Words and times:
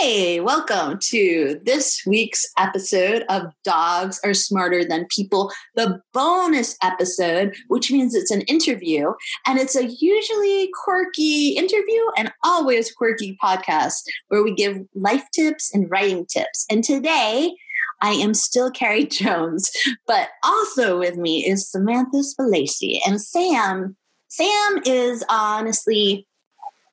Hey, 0.00 0.40
welcome 0.40 0.98
to 1.10 1.60
this 1.62 2.00
week's 2.06 2.46
episode 2.58 3.22
of 3.28 3.52
Dogs 3.64 4.18
Are 4.24 4.32
Smarter 4.32 4.82
Than 4.82 5.06
People, 5.14 5.52
the 5.74 6.00
bonus 6.14 6.74
episode, 6.82 7.54
which 7.68 7.92
means 7.92 8.14
it's 8.14 8.30
an 8.30 8.40
interview. 8.42 9.12
And 9.46 9.58
it's 9.58 9.76
a 9.76 9.84
usually 9.84 10.70
quirky 10.84 11.50
interview 11.50 12.00
and 12.16 12.32
always 12.42 12.90
quirky 12.90 13.36
podcast 13.44 13.98
where 14.28 14.42
we 14.42 14.54
give 14.54 14.78
life 14.94 15.24
tips 15.34 15.70
and 15.74 15.90
writing 15.90 16.24
tips. 16.24 16.64
And 16.70 16.82
today, 16.82 17.54
I 18.00 18.12
am 18.12 18.32
still 18.32 18.70
Carrie 18.70 19.04
Jones, 19.06 19.70
but 20.06 20.30
also 20.42 20.98
with 20.98 21.18
me 21.18 21.46
is 21.46 21.70
Samantha 21.70 22.22
Spalacy. 22.22 23.00
And 23.06 23.20
Sam, 23.20 23.96
Sam 24.28 24.80
is 24.86 25.22
honestly 25.28 26.26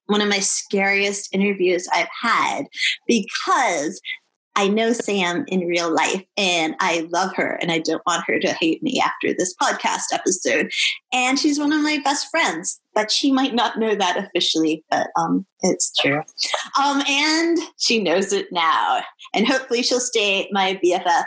one 0.07 0.21
of 0.21 0.29
my 0.29 0.39
scariest 0.39 1.33
interviews 1.33 1.87
I've 1.93 2.09
had 2.21 2.63
because 3.07 4.01
I 4.57 4.67
know 4.67 4.91
Sam 4.91 5.45
in 5.49 5.67
real 5.67 5.93
life 5.93 6.23
and 6.35 6.75
I 6.79 7.07
love 7.11 7.35
her 7.35 7.59
and 7.61 7.71
I 7.71 7.77
don't 7.77 8.01
want 8.07 8.23
her 8.25 8.39
to 8.39 8.53
hate 8.53 8.81
me 8.81 8.99
after 8.99 9.31
this 9.31 9.53
podcast 9.61 10.05
episode. 10.11 10.71
And 11.13 11.37
she's 11.37 11.59
one 11.59 11.71
of 11.71 11.83
my 11.83 11.99
best 12.03 12.27
friends, 12.31 12.81
but 12.95 13.11
she 13.11 13.31
might 13.31 13.53
not 13.53 13.77
know 13.77 13.93
that 13.93 14.17
officially, 14.17 14.83
but 14.89 15.09
um 15.15 15.45
it's 15.61 15.93
true. 16.01 16.23
Um 16.81 17.03
and 17.07 17.59
she 17.77 18.01
knows 18.01 18.33
it 18.33 18.47
now. 18.51 19.03
And 19.35 19.47
hopefully 19.47 19.83
she'll 19.83 19.99
stay 19.99 20.49
my 20.51 20.79
BFF. 20.83 21.25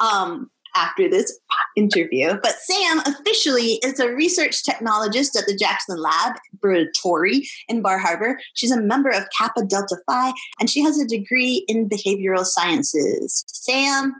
Um 0.00 0.50
after 0.74 1.08
this 1.08 1.38
interview. 1.76 2.38
But 2.42 2.54
Sam 2.60 3.00
officially 3.00 3.80
is 3.84 4.00
a 4.00 4.12
research 4.12 4.62
technologist 4.62 5.38
at 5.38 5.46
the 5.46 5.56
Jackson 5.58 5.98
Lab 5.98 6.34
Laboratory 6.62 7.48
in 7.68 7.82
Bar 7.82 7.98
Harbor. 7.98 8.38
She's 8.54 8.70
a 8.70 8.80
member 8.80 9.10
of 9.10 9.24
Kappa 9.36 9.64
Delta 9.64 9.96
Phi, 10.06 10.32
and 10.60 10.70
she 10.70 10.80
has 10.82 10.98
a 10.98 11.06
degree 11.06 11.64
in 11.68 11.88
behavioral 11.88 12.44
sciences. 12.44 13.44
Sam, 13.46 14.14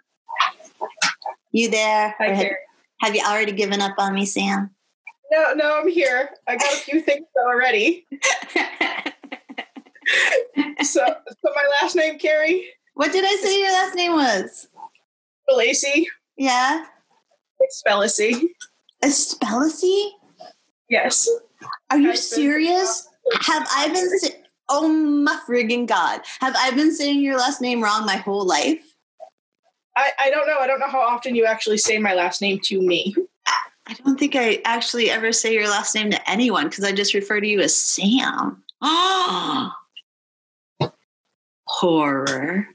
you 1.52 1.70
there? 1.70 2.14
Hi, 2.18 2.28
have, 2.28 2.52
have 3.00 3.14
you 3.14 3.22
already 3.22 3.52
given 3.52 3.80
up 3.80 3.94
on 3.98 4.14
me, 4.14 4.26
Sam? 4.26 4.70
No, 5.30 5.54
no, 5.54 5.80
I'm 5.80 5.88
here. 5.88 6.30
I 6.46 6.56
got 6.56 6.72
a 6.72 6.76
few 6.76 7.00
things 7.02 7.26
already. 7.38 8.06
so, 10.82 11.06
so 11.06 11.52
my 11.54 11.70
last 11.80 11.96
name, 11.96 12.18
Carrie. 12.18 12.66
What 12.94 13.12
did 13.12 13.24
I 13.24 13.36
say 13.42 13.58
your 13.58 13.72
last 13.72 13.94
name 13.94 14.12
was? 14.12 14.68
Lacey. 15.50 16.06
Yeah. 16.42 16.86
It's 17.60 17.80
Spellacy. 17.86 18.48
Espelacy? 19.04 20.10
Yes. 20.88 21.28
Are 21.88 21.98
you 21.98 22.16
serious? 22.16 23.08
Have 23.42 23.64
I 23.70 23.86
been? 23.86 24.18
Sa- 24.18 24.28
oh 24.68 24.88
my 24.88 25.38
friggin' 25.48 25.86
god! 25.86 26.22
Have 26.40 26.56
I 26.58 26.72
been 26.72 26.92
saying 26.92 27.20
your 27.20 27.38
last 27.38 27.60
name 27.60 27.80
wrong 27.80 28.04
my 28.04 28.16
whole 28.16 28.44
life? 28.44 28.82
I, 29.96 30.10
I 30.18 30.30
don't 30.30 30.48
know. 30.48 30.58
I 30.58 30.66
don't 30.66 30.80
know 30.80 30.88
how 30.88 30.98
often 30.98 31.36
you 31.36 31.44
actually 31.44 31.78
say 31.78 32.00
my 32.00 32.14
last 32.14 32.42
name 32.42 32.58
to 32.64 32.82
me. 32.82 33.14
I 33.86 33.94
don't 34.04 34.18
think 34.18 34.34
I 34.34 34.60
actually 34.64 35.10
ever 35.10 35.30
say 35.30 35.54
your 35.54 35.68
last 35.68 35.94
name 35.94 36.10
to 36.10 36.28
anyone 36.28 36.68
because 36.68 36.82
I 36.82 36.90
just 36.90 37.14
refer 37.14 37.40
to 37.40 37.46
you 37.46 37.60
as 37.60 37.76
Sam. 37.76 38.64
Oh, 38.80 39.72
horror. 41.68 42.66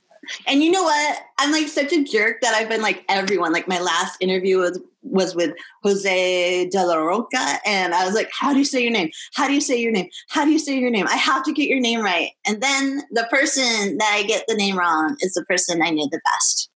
And 0.47 0.63
you 0.63 0.71
know 0.71 0.83
what? 0.83 1.19
I'm 1.37 1.51
like 1.51 1.67
such 1.67 1.93
a 1.93 2.03
jerk 2.03 2.41
that 2.41 2.53
I've 2.53 2.69
been 2.69 2.81
like 2.81 3.03
everyone. 3.09 3.51
Like 3.51 3.67
my 3.67 3.79
last 3.79 4.17
interview 4.21 4.59
was 4.59 4.79
was 5.03 5.35
with 5.35 5.55
Jose 5.83 6.69
de 6.69 6.85
la 6.85 6.95
Roca, 6.95 7.59
and 7.65 7.93
I 7.93 8.05
was 8.05 8.13
like, 8.15 8.29
"How 8.31 8.53
do 8.53 8.59
you 8.59 8.65
say 8.65 8.81
your 8.81 8.91
name? 8.91 9.09
How 9.35 9.47
do 9.47 9.53
you 9.53 9.61
say 9.61 9.79
your 9.79 9.91
name? 9.91 10.09
How 10.29 10.45
do 10.45 10.51
you 10.51 10.59
say 10.59 10.77
your 10.77 10.89
name? 10.91 11.07
I 11.07 11.15
have 11.15 11.43
to 11.43 11.53
get 11.53 11.67
your 11.67 11.79
name 11.79 12.01
right." 12.01 12.31
And 12.45 12.61
then 12.61 13.01
the 13.11 13.27
person 13.29 13.97
that 13.97 14.11
I 14.13 14.23
get 14.23 14.43
the 14.47 14.55
name 14.55 14.77
wrong 14.77 15.15
is 15.21 15.33
the 15.33 15.45
person 15.45 15.81
I 15.81 15.89
knew 15.91 16.07
the 16.09 16.21
best. 16.25 16.69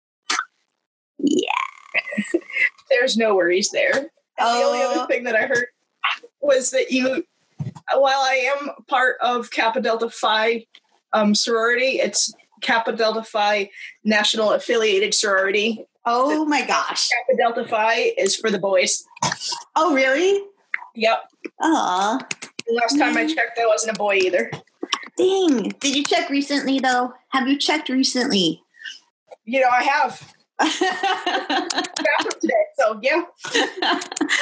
Yeah. 1.18 2.40
There's 2.90 3.16
no 3.16 3.34
worries 3.34 3.70
there. 3.70 3.96
And 3.96 4.10
Oh. 4.40 4.58
The 4.58 4.66
only 4.66 4.82
other 4.82 5.06
thing 5.06 5.24
that 5.24 5.36
I 5.36 5.42
heard 5.42 5.66
was 6.40 6.70
that 6.70 6.90
you, 6.90 7.24
while 7.92 8.20
I 8.20 8.50
am 8.58 8.70
part 8.88 9.16
of 9.20 9.50
Kappa 9.50 9.80
Delta 9.80 10.08
Phi 10.08 10.66
um, 11.12 11.34
sorority, 11.34 12.00
it's 12.00 12.32
Kappa 12.60 12.92
Delta 12.92 13.22
Phi 13.22 13.70
National 14.04 14.52
Affiliated 14.52 15.14
Sorority. 15.14 15.84
Oh 16.06 16.44
my 16.44 16.66
gosh. 16.66 17.08
Kappa 17.08 17.36
Delta 17.36 17.68
Phi 17.68 18.12
is 18.18 18.36
for 18.36 18.50
the 18.50 18.58
boys. 18.58 19.04
Oh 19.76 19.94
really? 19.94 20.42
Yep. 20.94 21.18
Aw. 21.62 22.18
The 22.66 22.74
last 22.74 22.98
time 22.98 23.16
I 23.16 23.24
mm-hmm. 23.24 23.34
checked, 23.34 23.58
I 23.58 23.66
wasn't 23.66 23.96
a 23.96 23.98
boy 23.98 24.16
either. 24.16 24.50
Dang. 25.16 25.70
Did 25.80 25.96
you 25.96 26.04
check 26.04 26.30
recently 26.30 26.78
though? 26.78 27.12
Have 27.28 27.48
you 27.48 27.58
checked 27.58 27.88
recently? 27.88 28.62
You 29.44 29.60
know, 29.60 29.68
I 29.68 29.82
have. 29.82 30.34
Today, 32.40 32.54
so 32.78 33.00
yeah. 33.02 33.22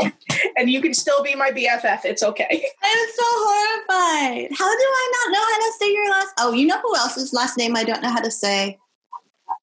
And 0.56 0.70
you 0.70 0.80
can 0.82 0.92
still 0.94 1.22
be 1.22 1.34
my 1.34 1.50
BFF. 1.50 2.04
It's 2.04 2.22
okay. 2.22 2.44
I'm 2.82 3.08
so 3.14 3.24
horrified. 3.24 4.48
How 4.56 4.70
do 4.70 4.84
I 4.84 5.12
not 5.12 5.32
know 5.32 5.40
how 5.40 5.58
to 5.58 5.72
say 5.78 5.92
your 5.92 6.10
last? 6.10 6.28
Oh, 6.38 6.52
you 6.52 6.66
know 6.66 6.80
who 6.80 6.94
else's 6.96 7.32
last 7.32 7.56
name 7.56 7.76
I 7.76 7.84
don't 7.84 8.02
know 8.02 8.10
how 8.10 8.20
to 8.20 8.30
say? 8.30 8.78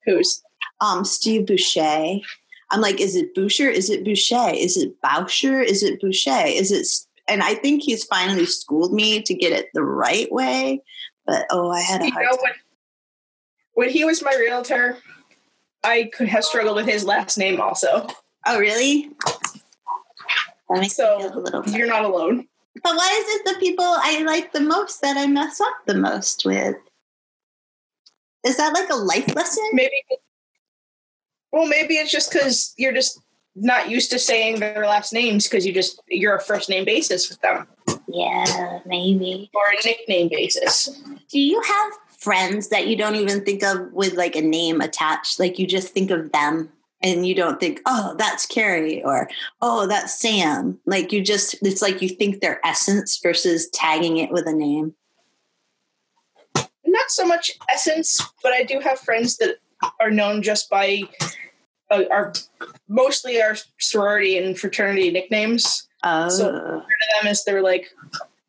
Who's? 0.05 0.41
Um, 0.81 1.05
Steve 1.05 1.45
Boucher. 1.45 2.19
I'm 2.71 2.81
like, 2.81 2.99
is 2.99 3.15
it 3.15 3.33
Boucher? 3.35 3.69
Is 3.69 3.89
it 3.89 4.03
Boucher? 4.03 4.51
Is 4.53 4.77
it 4.77 4.93
Boucher? 5.01 5.61
Is 5.61 5.83
it 5.83 5.99
Boucher? 6.01 6.45
Is 6.47 6.71
it? 6.71 6.87
And 7.27 7.43
I 7.43 7.55
think 7.55 7.83
he's 7.83 8.03
finally 8.05 8.45
schooled 8.45 8.93
me 8.93 9.21
to 9.21 9.33
get 9.33 9.51
it 9.51 9.67
the 9.73 9.83
right 9.83 10.31
way. 10.31 10.81
But 11.25 11.45
oh, 11.51 11.69
I 11.71 11.81
had 11.81 12.01
a 12.01 12.05
You 12.05 12.11
hard 12.11 12.25
know 12.25 12.37
time. 12.37 12.43
when 12.43 12.53
when 13.73 13.89
he 13.89 14.03
was 14.05 14.23
my 14.23 14.35
realtor, 14.39 14.97
I 15.83 16.09
could 16.13 16.27
have 16.29 16.43
struggled 16.43 16.75
with 16.77 16.87
his 16.87 17.05
last 17.05 17.37
name 17.37 17.61
also. 17.61 18.07
Oh, 18.51 18.59
really? 18.59 19.11
That 20.69 20.79
makes 20.81 20.95
So, 20.95 21.17
me 21.17 21.23
feel 21.23 21.37
a 21.37 21.39
little 21.39 21.61
better. 21.61 21.77
You're 21.77 21.87
not 21.87 22.03
alone. 22.03 22.47
But 22.83 22.95
why 22.95 23.23
is 23.23 23.35
it 23.35 23.45
the 23.53 23.59
people 23.59 23.85
I 23.85 24.21
like 24.23 24.53
the 24.53 24.59
most 24.61 25.01
that 25.01 25.17
I 25.17 25.27
mess 25.27 25.61
up 25.61 25.73
the 25.85 25.93
most 25.95 26.45
with? 26.45 26.75
Is 28.45 28.57
that 28.57 28.73
like 28.73 28.89
a 28.89 28.95
life 28.95 29.35
lesson? 29.35 29.63
Maybe. 29.73 29.91
Well, 31.51 31.67
maybe 31.67 31.95
it's 31.95 32.11
just 32.11 32.31
because 32.31 32.73
you're 32.77 32.93
just 32.93 33.19
not 33.55 33.89
used 33.89 34.09
to 34.11 34.19
saying 34.19 34.59
their 34.59 34.85
last 34.85 35.11
names 35.13 35.45
because 35.47 35.65
you 35.65 35.73
just 35.73 36.01
you're 36.07 36.35
a 36.35 36.41
first 36.41 36.69
name 36.69 36.85
basis 36.85 37.29
with 37.29 37.41
them 37.41 37.67
Yeah, 38.07 38.79
maybe. 38.85 39.49
or 39.53 39.61
a 39.73 39.85
nickname 39.85 40.29
basis. 40.29 40.87
Do 41.29 41.39
you 41.39 41.61
have 41.61 41.91
friends 42.17 42.69
that 42.69 42.87
you 42.87 42.95
don't 42.95 43.15
even 43.15 43.43
think 43.43 43.63
of 43.63 43.91
with 43.91 44.13
like 44.13 44.35
a 44.35 44.41
name 44.41 44.79
attached? 44.81 45.39
Like 45.39 45.59
you 45.59 45.67
just 45.67 45.89
think 45.93 46.09
of 46.11 46.31
them 46.31 46.69
and 47.01 47.25
you 47.25 47.33
don't 47.35 47.59
think, 47.59 47.81
oh, 47.85 48.15
that's 48.17 48.45
Carrie 48.45 49.03
or 49.03 49.29
oh, 49.61 49.87
that's 49.87 50.19
Sam. 50.19 50.79
Like 50.85 51.11
you 51.11 51.21
just, 51.23 51.55
it's 51.61 51.81
like 51.81 52.01
you 52.01 52.09
think 52.09 52.41
their 52.41 52.59
essence 52.65 53.19
versus 53.21 53.69
tagging 53.69 54.17
it 54.17 54.31
with 54.31 54.47
a 54.47 54.53
name. 54.53 54.93
Not 56.85 57.09
so 57.09 57.25
much 57.25 57.51
essence, 57.71 58.19
but 58.43 58.51
I 58.51 58.63
do 58.63 58.79
have 58.79 58.99
friends 58.99 59.37
that 59.37 59.57
are 59.99 60.11
known 60.11 60.41
just 60.41 60.69
by 60.69 61.03
uh, 61.91 62.03
are 62.11 62.33
mostly 62.87 63.41
our 63.41 63.55
sorority 63.79 64.37
and 64.37 64.57
fraternity 64.59 65.11
nicknames. 65.11 65.87
Oh. 66.03 66.29
So- 66.29 66.51
To 66.51 66.83
them 67.21 67.31
is 67.31 67.43
their 67.45 67.61
like 67.61 67.89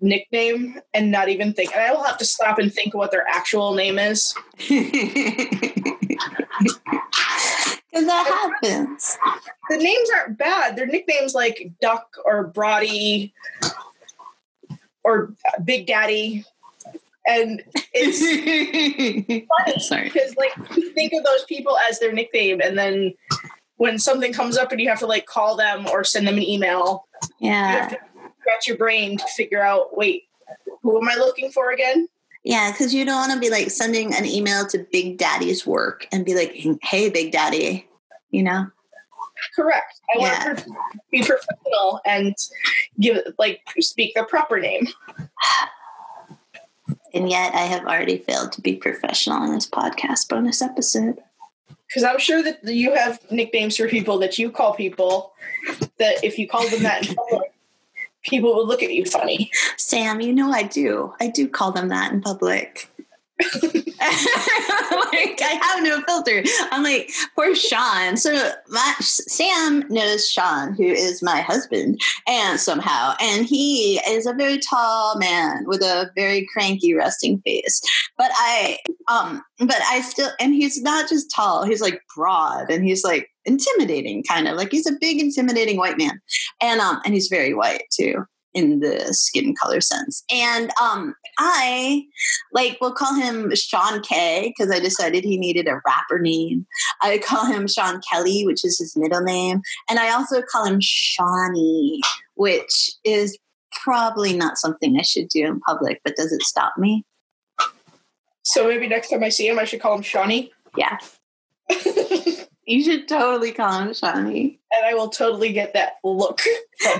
nickname 0.01 0.81
and 0.95 1.11
not 1.11 1.29
even 1.29 1.53
think. 1.53 1.73
And 1.73 1.83
I 1.83 1.93
will 1.93 2.03
have 2.03 2.19
to 2.19 2.25
stop 2.25 2.59
and 2.59 2.73
think 2.73 2.95
what 2.95 3.11
their 3.11 3.27
actual 3.29 3.75
name 3.75 3.99
is. 3.99 4.35
Because 8.01 8.07
that 8.07 8.51
happens. 8.63 9.19
the 9.69 9.77
names 9.77 10.09
aren't 10.17 10.39
bad. 10.39 10.77
They're 10.77 10.87
nicknames 10.87 11.35
like 11.35 11.73
Duck 11.81 12.17
or 12.25 12.49
Brody 12.49 13.33
or 15.05 15.33
Big 15.65 15.87
Daddy. 15.87 16.45
And 17.27 17.63
it's 17.93 18.21
funny 19.59 19.79
Sorry. 19.81 20.05
because 20.05 20.35
like 20.37 20.53
you 20.77 20.91
think 20.93 21.13
of 21.13 21.23
those 21.25 21.45
people 21.45 21.77
as 21.89 21.99
their 22.01 22.13
nickname 22.13 22.61
and 22.63 22.77
then 22.79 23.15
when 23.77 23.99
something 23.99 24.33
comes 24.33 24.57
up 24.59 24.73
and 24.73 24.81
you 24.81 24.89
have 24.89 24.99
to 24.99 25.07
like 25.07 25.27
call 25.27 25.57
them 25.57 25.87
or 25.89 26.03
send 26.05 26.27
them 26.27 26.37
an 26.37 26.43
email, 26.43 27.07
you 27.39 27.51
have 27.51 27.93
Yeah. 27.93 27.99
to 27.99 27.99
scratch 28.41 28.69
your 28.69 28.77
brain 28.77 29.17
to 29.19 29.25
figure 29.37 29.63
out, 29.63 29.97
wait, 29.97 30.25
who 30.83 31.01
am 31.01 31.09
I 31.09 31.15
looking 31.15 31.51
for 31.51 31.71
again? 31.71 32.09
Yeah, 32.43 32.73
because 32.73 32.93
you 32.95 33.05
don't 33.05 33.17
want 33.29 33.33
to 33.35 33.39
be 33.39 33.51
like 33.51 33.71
sending 33.71 34.15
an 34.15 34.25
email 34.27 34.67
to 34.69 34.87
Big 34.91 35.19
Daddy's 35.19 35.67
work 35.67 36.07
and 36.11 36.25
be 36.25 36.35
like, 36.35 36.53
hey, 36.83 37.11
Big 37.11 37.33
Daddy, 37.33 37.87
you 38.31 38.43
know? 38.43 38.67
Correct. 39.57 40.01
I 40.15 40.19
Yeah. 40.21 40.45
want 40.47 40.59
to 40.59 40.75
be 41.11 41.23
professional 41.23 42.01
and 42.05 42.35
give 42.99 43.19
like 43.39 43.61
speak 43.81 44.13
the 44.15 44.25
proper 44.25 44.59
name. 44.61 44.87
And 47.15 47.29
yet 47.31 47.55
I 47.55 47.61
have 47.63 47.85
already 47.87 48.19
failed 48.19 48.53
to 48.53 48.61
be 48.61 48.77
professional 48.77 49.43
in 49.45 49.53
this 49.53 49.69
podcast 49.69 50.29
bonus 50.29 50.63
episode. 50.63 51.19
Because 51.89 52.05
I'm 52.05 52.19
sure 52.21 52.43
that 52.43 52.63
you 52.65 52.95
have 52.95 53.19
nicknames 53.33 53.77
for 53.77 53.89
people 53.89 54.19
that 54.19 54.39
you 54.39 54.51
call 54.53 54.75
people 54.75 55.33
that 55.99 56.23
if 56.23 56.39
you 56.39 56.47
called 56.47 56.71
them 56.71 56.85
that 56.85 57.09
in 57.09 57.17
public, 57.17 57.53
people 58.23 58.55
would 58.55 58.69
look 58.69 58.83
at 58.83 58.93
you 58.93 59.05
funny. 59.05 59.51
Sam, 59.77 60.21
you 60.21 60.33
know 60.33 60.53
I 60.53 60.63
do. 60.63 61.13
I 61.21 61.27
do 61.29 61.49
call 61.49 61.73
them 61.73 61.89
that 61.89 62.13
in 62.13 62.21
public. 62.21 62.89
like 65.13 65.39
I 65.43 65.59
have 65.63 65.83
no 65.83 66.01
filter. 66.07 66.43
I'm 66.71 66.83
like 66.83 67.11
poor 67.37 67.55
Sean. 67.55 68.17
So 68.17 68.51
my 68.69 68.95
Sam 69.01 69.85
knows 69.91 70.27
Sean, 70.27 70.73
who 70.75 70.85
is 70.85 71.23
my 71.23 71.43
husband, 71.43 72.01
and 72.27 72.59
somehow, 72.59 73.15
and 73.21 73.45
he 73.45 74.01
is 74.09 74.25
a 74.25 74.33
very 74.33 74.59
tall 74.59 75.19
man 75.19 75.65
with 75.67 75.83
a 75.83 76.11
very 76.15 76.49
cranky 76.51 76.95
resting 76.95 77.43
face. 77.43 77.83
But 78.17 78.31
I, 78.35 78.79
um, 79.09 79.43
but 79.59 79.83
I 79.89 80.01
still, 80.01 80.31
and 80.41 80.55
he's 80.55 80.81
not 80.81 81.09
just 81.11 81.31
tall. 81.31 81.65
He's 81.65 81.83
like 81.83 82.01
broad, 82.17 82.71
and 82.71 82.83
he's 82.83 83.05
like 83.05 83.29
intimidating, 83.45 84.23
kind 84.23 84.49
of 84.49 84.57
like 84.57 84.71
he's 84.71 84.87
a 84.87 84.97
big, 84.99 85.21
intimidating 85.21 85.77
white 85.77 85.99
man, 85.99 86.19
and 86.63 86.81
um, 86.81 87.03
and 87.05 87.13
he's 87.13 87.29
very 87.29 87.53
white 87.53 87.83
too 87.93 88.25
in 88.55 88.81
the 88.81 89.13
skin 89.13 89.55
color 89.55 89.81
sense. 89.81 90.25
And 90.33 90.71
um, 90.81 91.15
I 91.39 92.05
like 92.53 92.79
we'll 92.81 92.93
call 92.93 93.15
him 93.15 93.55
Sean 93.55 94.03
K 94.03 94.53
because 94.57 94.75
I 94.75 94.81
decided 94.81 95.25
he 95.25 95.39
needed 95.39 95.69
a 95.69 95.81
rapper 95.87 96.19
name. 96.19 96.67
I 97.03 97.19
call 97.19 97.47
him 97.47 97.67
Sean 97.67 98.01
Kelly, 98.11 98.45
which 98.45 98.65
is 98.65 98.79
his 98.79 98.97
middle 98.97 99.23
name, 99.23 99.63
and 99.89 99.99
I 99.99 100.13
also 100.13 100.43
call 100.43 100.65
him 100.65 100.79
Shawnee, 100.81 102.01
which 102.35 102.93
is 103.05 103.39
probably 103.73 104.37
not 104.37 104.59
something 104.59 104.97
I 104.99 105.03
should 105.03 105.29
do 105.29 105.47
in 105.47 105.61
public. 105.61 106.01
But 106.05 106.17
does 106.17 106.33
it 106.33 106.43
stop 106.43 106.75
me? 106.77 107.05
So 108.43 108.67
maybe 108.67 108.89
next 108.89 109.11
time 109.11 109.23
I 109.23 109.29
see 109.29 109.47
him, 109.49 109.59
I 109.59 109.65
should 109.65 109.81
call 109.81 109.95
him 109.95 110.03
Shawnee. 110.03 110.51
Yeah. 110.77 110.99
you 112.67 112.83
should 112.83 113.07
totally 113.07 113.53
call 113.53 113.81
him 113.81 113.95
Shawnee. 113.95 114.59
And 114.73 114.87
I 114.87 114.95
will 114.95 115.09
totally 115.09 115.53
get 115.53 115.75
that 115.75 115.95
look. 116.03 116.41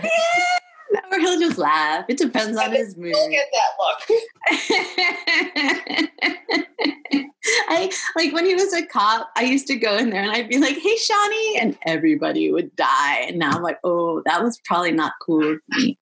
or 1.11 1.19
he'll 1.19 1.39
just 1.39 1.59
laugh. 1.59 2.05
It 2.09 2.19
depends 2.19 2.59
on 2.59 2.73
his 2.73 2.97
mood. 2.97 3.15
He'll 3.15 3.31
get 3.31 3.49
that 3.53 3.71
look. 3.79 4.01
I 7.69 7.91
like 8.17 8.33
when 8.33 8.47
he 8.47 8.55
was 8.55 8.73
a 8.75 8.85
cop, 8.87 9.31
I 9.37 9.43
used 9.43 9.67
to 9.69 9.77
go 9.77 9.97
in 9.97 10.11
there 10.11 10.23
and 10.23 10.31
I'd 10.31 10.49
be 10.49 10.59
like, 10.59 10.77
hey 10.77 10.97
Shawnee, 10.97 11.59
and 11.61 11.79
everybody 11.87 12.53
would 12.53 12.75
die. 12.77 13.25
And 13.29 13.39
now 13.39 13.53
I'm 13.53 13.63
like, 13.63 13.79
oh, 13.85 14.23
that 14.27 14.43
was 14.43 14.61
probably 14.65 14.93
not 14.93 15.13
cool 15.23 15.53
of 15.53 15.59
me. 15.69 15.99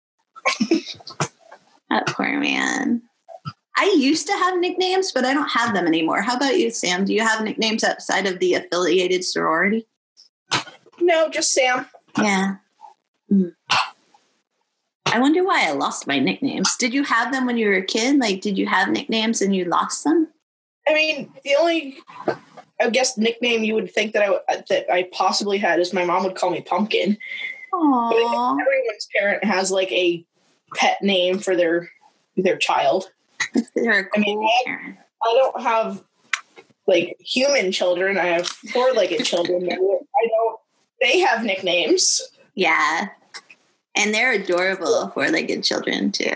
that 1.91 2.07
poor 2.09 2.39
man. 2.39 3.03
I 3.77 3.95
used 3.97 4.27
to 4.27 4.33
have 4.33 4.59
nicknames, 4.59 5.13
but 5.13 5.25
I 5.25 5.33
don't 5.33 5.51
have 5.51 5.73
them 5.73 5.87
anymore. 5.87 6.21
How 6.21 6.37
about 6.37 6.59
you, 6.59 6.71
Sam? 6.71 7.05
Do 7.05 7.15
you 7.15 7.21
have 7.23 7.45
nicknames 7.45 7.85
outside 7.85 8.27
of 8.27 8.41
the 8.41 8.55
affiliated 8.55 9.25
sorority? 9.25 9.87
No, 11.01 11.29
just 11.29 11.53
Sam. 11.53 11.87
Yeah. 12.19 12.57
Mm. 13.31 13.55
I 15.13 15.19
wonder 15.21 15.45
why 15.45 15.67
I 15.67 15.73
lost 15.73 16.07
my 16.07 16.19
nicknames. 16.19 16.77
Did 16.77 16.93
you 16.93 17.03
have 17.05 17.33
them 17.33 17.47
when 17.47 17.57
you 17.57 17.69
were 17.69 17.75
a 17.75 17.85
kid? 17.85 18.19
Like, 18.19 18.41
did 18.41 18.59
you 18.59 18.67
have 18.67 18.91
nicknames 18.91 19.41
and 19.41 19.55
you 19.55 19.65
lost 19.65 20.05
them? 20.05 20.29
I 20.89 20.95
mean, 20.95 21.33
the 21.45 21.57
only, 21.59 21.99
I 22.81 22.91
guess, 22.91 23.17
nickname 23.19 23.65
you 23.65 23.75
would 23.75 23.93
think 23.93 24.13
that 24.13 24.23
I 24.23 24.63
that 24.69 24.91
I 24.91 25.09
possibly 25.13 25.59
had 25.59 25.81
is 25.81 25.93
my 25.93 26.05
mom 26.05 26.25
would 26.25 26.35
call 26.35 26.51
me 26.51 26.63
Pumpkin. 26.63 27.17
Aww. 27.73 28.53
Everyone's 28.61 29.09
parent 29.17 29.45
has 29.45 29.71
like 29.71 29.93
a 29.93 30.25
pet 30.75 31.03
name 31.03 31.39
for 31.39 31.57
their 31.57 31.91
their 32.37 32.57
child. 32.57 33.11
They're 33.75 34.05
cool 34.05 34.13
I 34.17 34.21
mean, 34.21 34.49
I, 34.67 34.97
I 35.25 35.35
don't 35.35 35.63
have 35.63 36.03
like 36.87 37.17
human 37.21 37.73
children. 37.73 38.19
I 38.19 38.27
have 38.27 38.47
four-legged 38.47 39.25
children. 39.25 39.69
I 39.71 39.77
don't. 39.77 40.61
They 41.01 41.21
have 41.21 41.45
nicknames. 41.45 42.21
Yeah, 42.55 43.09
and 43.99 44.15
they're 44.15 44.33
adorable 44.33 45.09
four-legged 45.09 45.63
children 45.63 46.13
too. 46.13 46.33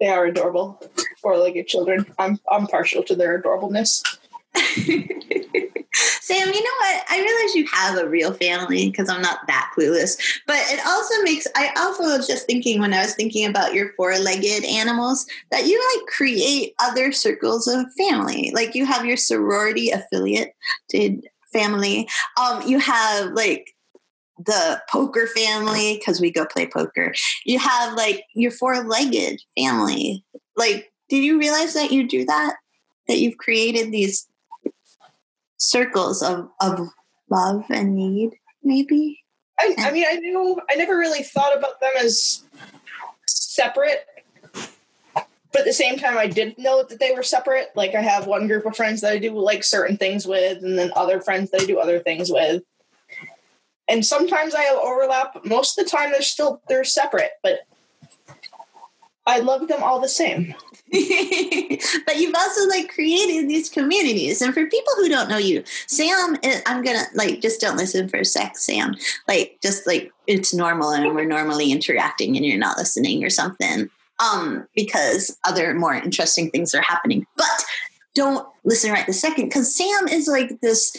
They 0.00 0.06
are 0.06 0.26
adorable 0.26 0.80
four-legged 1.20 1.66
children. 1.66 2.06
I'm 2.18 2.38
I'm 2.50 2.66
partial 2.68 3.02
to 3.02 3.14
their 3.14 3.42
adorableness. 3.42 4.02
Sam, 5.94 6.46
you 6.48 6.62
know 6.62 6.76
what? 6.78 7.04
I 7.08 7.18
realize 7.18 7.54
you 7.54 7.66
have 7.72 7.98
a 7.98 8.08
real 8.08 8.32
family 8.32 8.90
because 8.90 9.08
I'm 9.08 9.22
not 9.22 9.46
that 9.46 9.72
clueless. 9.76 10.40
But 10.46 10.58
it 10.66 10.80
also 10.86 11.22
makes, 11.22 11.46
I 11.56 11.72
also 11.76 12.04
was 12.04 12.26
just 12.26 12.46
thinking 12.46 12.80
when 12.80 12.92
I 12.92 13.00
was 13.00 13.14
thinking 13.14 13.46
about 13.46 13.74
your 13.74 13.92
four 13.94 14.16
legged 14.18 14.64
animals 14.64 15.26
that 15.50 15.66
you 15.66 15.82
like 15.96 16.06
create 16.06 16.74
other 16.80 17.12
circles 17.12 17.66
of 17.66 17.86
family. 17.94 18.52
Like 18.54 18.74
you 18.74 18.84
have 18.84 19.06
your 19.06 19.16
sorority 19.16 19.90
affiliate 19.90 20.54
family. 21.52 22.08
Um, 22.40 22.62
you 22.66 22.78
have 22.78 23.32
like 23.32 23.74
the 24.38 24.80
poker 24.88 25.26
family 25.26 25.96
because 25.98 26.20
we 26.20 26.30
go 26.30 26.46
play 26.46 26.66
poker. 26.66 27.12
You 27.44 27.58
have 27.58 27.94
like 27.94 28.24
your 28.34 28.50
four 28.50 28.84
legged 28.84 29.42
family. 29.56 30.24
Like, 30.56 30.92
did 31.08 31.24
you 31.24 31.38
realize 31.38 31.74
that 31.74 31.90
you 31.92 32.06
do 32.06 32.24
that? 32.26 32.56
That 33.08 33.18
you've 33.18 33.38
created 33.38 33.90
these 33.90 34.28
circles 35.56 36.22
of, 36.22 36.48
of 36.60 36.88
love 37.30 37.64
and 37.70 37.96
need, 37.96 38.36
maybe? 38.62 39.20
I, 39.58 39.74
I 39.78 39.90
mean, 39.90 40.04
I 40.08 40.16
knew, 40.16 40.60
I 40.70 40.76
never 40.76 40.96
really 40.96 41.22
thought 41.22 41.56
about 41.56 41.80
them 41.80 41.90
as 41.98 42.44
separate. 43.26 44.06
But 45.50 45.60
at 45.60 45.64
the 45.64 45.72
same 45.72 45.96
time, 45.96 46.18
I 46.18 46.26
did 46.26 46.58
know 46.58 46.84
that 46.84 47.00
they 47.00 47.12
were 47.12 47.22
separate. 47.22 47.70
Like, 47.74 47.94
I 47.94 48.02
have 48.02 48.26
one 48.26 48.46
group 48.46 48.66
of 48.66 48.76
friends 48.76 49.00
that 49.00 49.12
I 49.12 49.18
do 49.18 49.32
like 49.32 49.64
certain 49.64 49.96
things 49.96 50.26
with, 50.26 50.62
and 50.62 50.78
then 50.78 50.92
other 50.94 51.20
friends 51.20 51.50
that 51.50 51.62
I 51.62 51.64
do 51.64 51.78
other 51.78 51.98
things 51.98 52.30
with 52.30 52.62
and 53.88 54.04
sometimes 54.04 54.54
I 54.54 54.62
have 54.62 54.78
overlap. 54.78 55.44
Most 55.44 55.78
of 55.78 55.84
the 55.84 55.90
time, 55.90 56.12
they're 56.12 56.22
still 56.22 56.60
they're 56.68 56.84
separate, 56.84 57.32
but 57.42 57.60
I 59.26 59.40
love 59.40 59.68
them 59.68 59.82
all 59.82 60.00
the 60.00 60.08
same. 60.08 60.54
but 60.90 62.16
you've 62.16 62.34
also 62.34 62.66
like 62.68 62.88
created 62.88 63.48
these 63.48 63.68
communities, 63.68 64.40
and 64.40 64.54
for 64.54 64.66
people 64.66 64.92
who 64.96 65.08
don't 65.08 65.28
know 65.28 65.36
you, 65.36 65.62
Sam, 65.86 66.36
eh, 66.42 66.60
I'm 66.66 66.82
gonna 66.82 67.04
like 67.14 67.40
just 67.40 67.60
don't 67.60 67.76
listen 67.76 68.08
for 68.08 68.18
a 68.18 68.24
sec, 68.24 68.56
Sam. 68.56 68.94
Like 69.26 69.58
just 69.62 69.86
like 69.86 70.10
it's 70.26 70.54
normal, 70.54 70.90
and 70.90 71.14
we're 71.14 71.24
normally 71.24 71.72
interacting, 71.72 72.36
and 72.36 72.44
you're 72.44 72.58
not 72.58 72.78
listening 72.78 73.24
or 73.24 73.30
something. 73.30 73.90
Um, 74.20 74.66
because 74.74 75.38
other 75.44 75.74
more 75.74 75.94
interesting 75.94 76.50
things 76.50 76.74
are 76.74 76.82
happening. 76.82 77.24
But 77.36 77.64
don't 78.18 78.46
listen 78.64 78.90
right 78.90 79.06
the 79.06 79.12
second 79.12 79.46
because 79.46 79.74
Sam 79.74 80.08
is 80.08 80.26
like 80.26 80.60
this. 80.60 80.94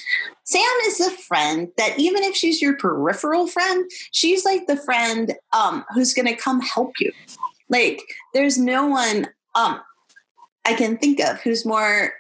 Sam 0.46 0.62
is 0.86 0.98
the 0.98 1.12
friend 1.28 1.68
that 1.78 2.00
even 2.00 2.24
if 2.24 2.34
she's 2.34 2.62
your 2.62 2.78
peripheral 2.78 3.46
friend, 3.46 3.90
she's 4.12 4.46
like 4.46 4.68
the 4.68 4.78
friend 4.78 5.36
um, 5.54 5.84
who's 5.94 6.14
going 6.14 6.28
to 6.28 6.36
come 6.36 6.62
help 6.62 6.94
you. 7.00 7.12
Like 7.68 8.02
there's 8.34 8.58
no 8.58 8.88
one 8.88 9.28
um, 9.54 9.82
I 10.66 10.74
can 10.74 10.98
think 10.98 11.20
of 11.20 11.42
who's 11.42 11.66
more 11.66 12.14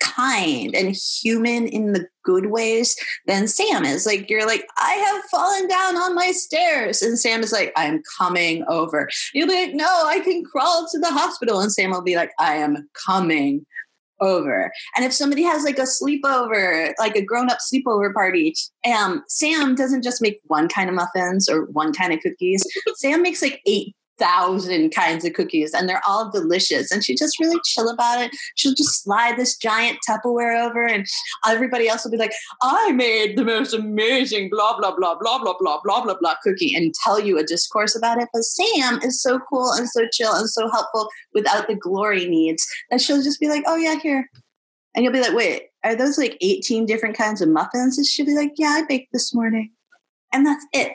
kind 0.00 0.74
and 0.74 0.96
human 0.96 1.66
in 1.66 1.92
the 1.92 2.06
good 2.24 2.46
ways 2.46 2.96
than 3.26 3.48
Sam 3.48 3.84
is. 3.84 4.06
Like 4.06 4.28
you're 4.28 4.46
like, 4.46 4.66
I 4.76 4.92
have 4.92 5.24
fallen 5.30 5.68
down 5.68 5.96
on 5.96 6.14
my 6.14 6.32
stairs. 6.32 7.02
And 7.02 7.18
Sam 7.18 7.40
is 7.40 7.52
like, 7.52 7.72
I'm 7.76 8.02
coming 8.18 8.64
over. 8.68 9.08
You'll 9.32 9.48
be 9.48 9.66
like, 9.66 9.74
no, 9.74 9.86
I 10.06 10.20
can 10.20 10.44
crawl 10.44 10.88
to 10.90 10.98
the 10.98 11.10
hospital. 11.10 11.60
And 11.60 11.72
Sam 11.72 11.90
will 11.90 12.02
be 12.02 12.16
like, 12.16 12.32
I 12.38 12.54
am 12.54 12.88
coming 13.06 13.64
over. 14.22 14.70
And 14.96 15.04
if 15.04 15.12
somebody 15.12 15.42
has 15.42 15.64
like 15.64 15.78
a 15.78 15.82
sleepover, 15.82 16.92
like 16.98 17.16
a 17.16 17.24
grown 17.24 17.50
up 17.50 17.58
sleepover 17.58 18.14
party, 18.14 18.54
um, 18.90 19.22
Sam 19.28 19.74
doesn't 19.74 20.02
just 20.02 20.22
make 20.22 20.40
one 20.44 20.68
kind 20.68 20.88
of 20.88 20.94
muffins 20.94 21.48
or 21.48 21.66
one 21.66 21.92
kind 21.92 22.12
of 22.12 22.20
cookies. 22.20 22.64
Sam 22.96 23.22
makes 23.22 23.42
like 23.42 23.60
eight 23.66 23.94
thousand 24.22 24.90
kinds 24.90 25.24
of 25.24 25.32
cookies 25.32 25.74
and 25.74 25.88
they're 25.88 26.02
all 26.06 26.30
delicious 26.30 26.92
and 26.92 27.02
she 27.02 27.14
just 27.14 27.40
really 27.40 27.60
chill 27.64 27.88
about 27.88 28.20
it. 28.20 28.30
She'll 28.54 28.74
just 28.74 29.02
slide 29.02 29.36
this 29.36 29.56
giant 29.56 29.98
tupperware 30.08 30.64
over 30.64 30.86
and 30.86 31.06
everybody 31.48 31.88
else 31.88 32.04
will 32.04 32.12
be 32.12 32.16
like 32.16 32.32
i 32.62 32.92
made 32.92 33.36
the 33.36 33.44
most 33.44 33.74
amazing 33.74 34.48
blah 34.48 34.78
blah 34.78 34.94
blah 34.94 35.16
blah 35.16 35.38
blah 35.38 35.54
blah 35.58 35.80
blah 35.82 36.04
blah 36.04 36.14
blah 36.20 36.34
cookie 36.42 36.74
and 36.74 36.94
tell 37.02 37.18
you 37.18 37.38
a 37.38 37.42
discourse 37.42 37.96
about 37.96 38.20
it. 38.20 38.28
But 38.32 38.44
sam 38.44 39.00
is 39.02 39.20
so 39.20 39.40
cool 39.40 39.72
and 39.72 39.88
so 39.88 40.06
chill 40.12 40.32
and 40.32 40.48
so 40.48 40.70
helpful 40.70 41.08
without 41.34 41.66
the 41.66 41.74
glory 41.74 42.28
needs 42.28 42.66
that 42.90 43.00
she'll 43.00 43.22
just 43.22 43.40
be 43.40 43.48
like 43.48 43.64
oh 43.66 43.76
yeah 43.76 43.96
here. 44.00 44.30
And 44.94 45.04
you'll 45.04 45.12
be 45.12 45.20
like 45.20 45.34
wait 45.34 45.64
are 45.84 45.96
those 45.96 46.16
like 46.16 46.38
18 46.40 46.86
different 46.86 47.16
kinds 47.16 47.42
of 47.42 47.48
muffins? 47.48 47.98
And 47.98 48.06
she'll 48.06 48.26
be 48.26 48.36
like 48.36 48.52
yeah 48.56 48.78
i 48.78 48.84
baked 48.88 49.12
this 49.12 49.34
morning. 49.34 49.72
And 50.32 50.46
that's 50.46 50.64
it 50.72 50.94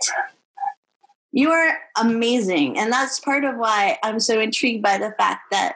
you 1.37 1.51
are 1.51 1.77
amazing. 2.01 2.79
And 2.79 2.91
that's 2.91 3.19
part 3.19 3.45
of 3.45 3.57
why 3.57 3.99
I'm 4.01 4.19
so 4.19 4.39
intrigued 4.39 4.81
by 4.81 4.97
the 4.97 5.13
fact 5.19 5.51
that 5.51 5.75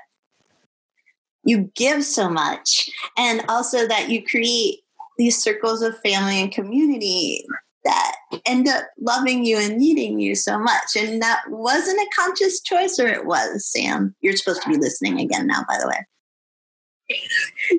you 1.44 1.72
give 1.76 2.04
so 2.04 2.28
much 2.28 2.90
and 3.16 3.44
also 3.48 3.86
that 3.86 4.10
you 4.10 4.26
create 4.26 4.80
these 5.20 5.38
circles 5.38 5.84
of 5.84 6.00
family 6.00 6.42
and 6.42 6.52
community 6.52 7.46
that 7.84 8.16
end 8.48 8.68
up 8.68 8.86
loving 9.00 9.46
you 9.46 9.60
and 9.60 9.78
needing 9.78 10.20
you 10.20 10.34
so 10.34 10.58
much. 10.58 10.96
And 10.98 11.22
that 11.22 11.42
wasn't 11.50 12.00
a 12.00 12.10
conscious 12.16 12.60
choice, 12.62 12.98
or 12.98 13.08
it 13.08 13.28
was, 13.28 13.64
Sam. 13.64 14.16
You're 14.22 14.38
supposed 14.38 14.64
to 14.64 14.70
be 14.70 14.78
listening 14.78 15.20
again 15.20 15.46
now, 15.46 15.64
by 15.68 15.78
the 15.80 15.88
way. 15.88 17.20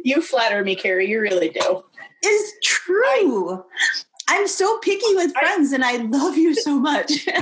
You 0.05 0.23
flatter 0.23 0.63
me, 0.63 0.77
Carrie. 0.77 1.11
You 1.11 1.21
really 1.21 1.49
do. 1.49 1.83
It's 2.23 2.53
true. 2.65 3.55
I, 3.55 4.12
I'm 4.33 4.49
so 4.49 4.79
picky 4.79 5.15
with 5.15 5.35
friends 5.35 5.73
I, 5.73 5.75
and 5.75 5.85
I 5.85 5.97
love 5.99 6.39
you 6.39 6.55
so 6.55 6.79
much. 6.79 7.29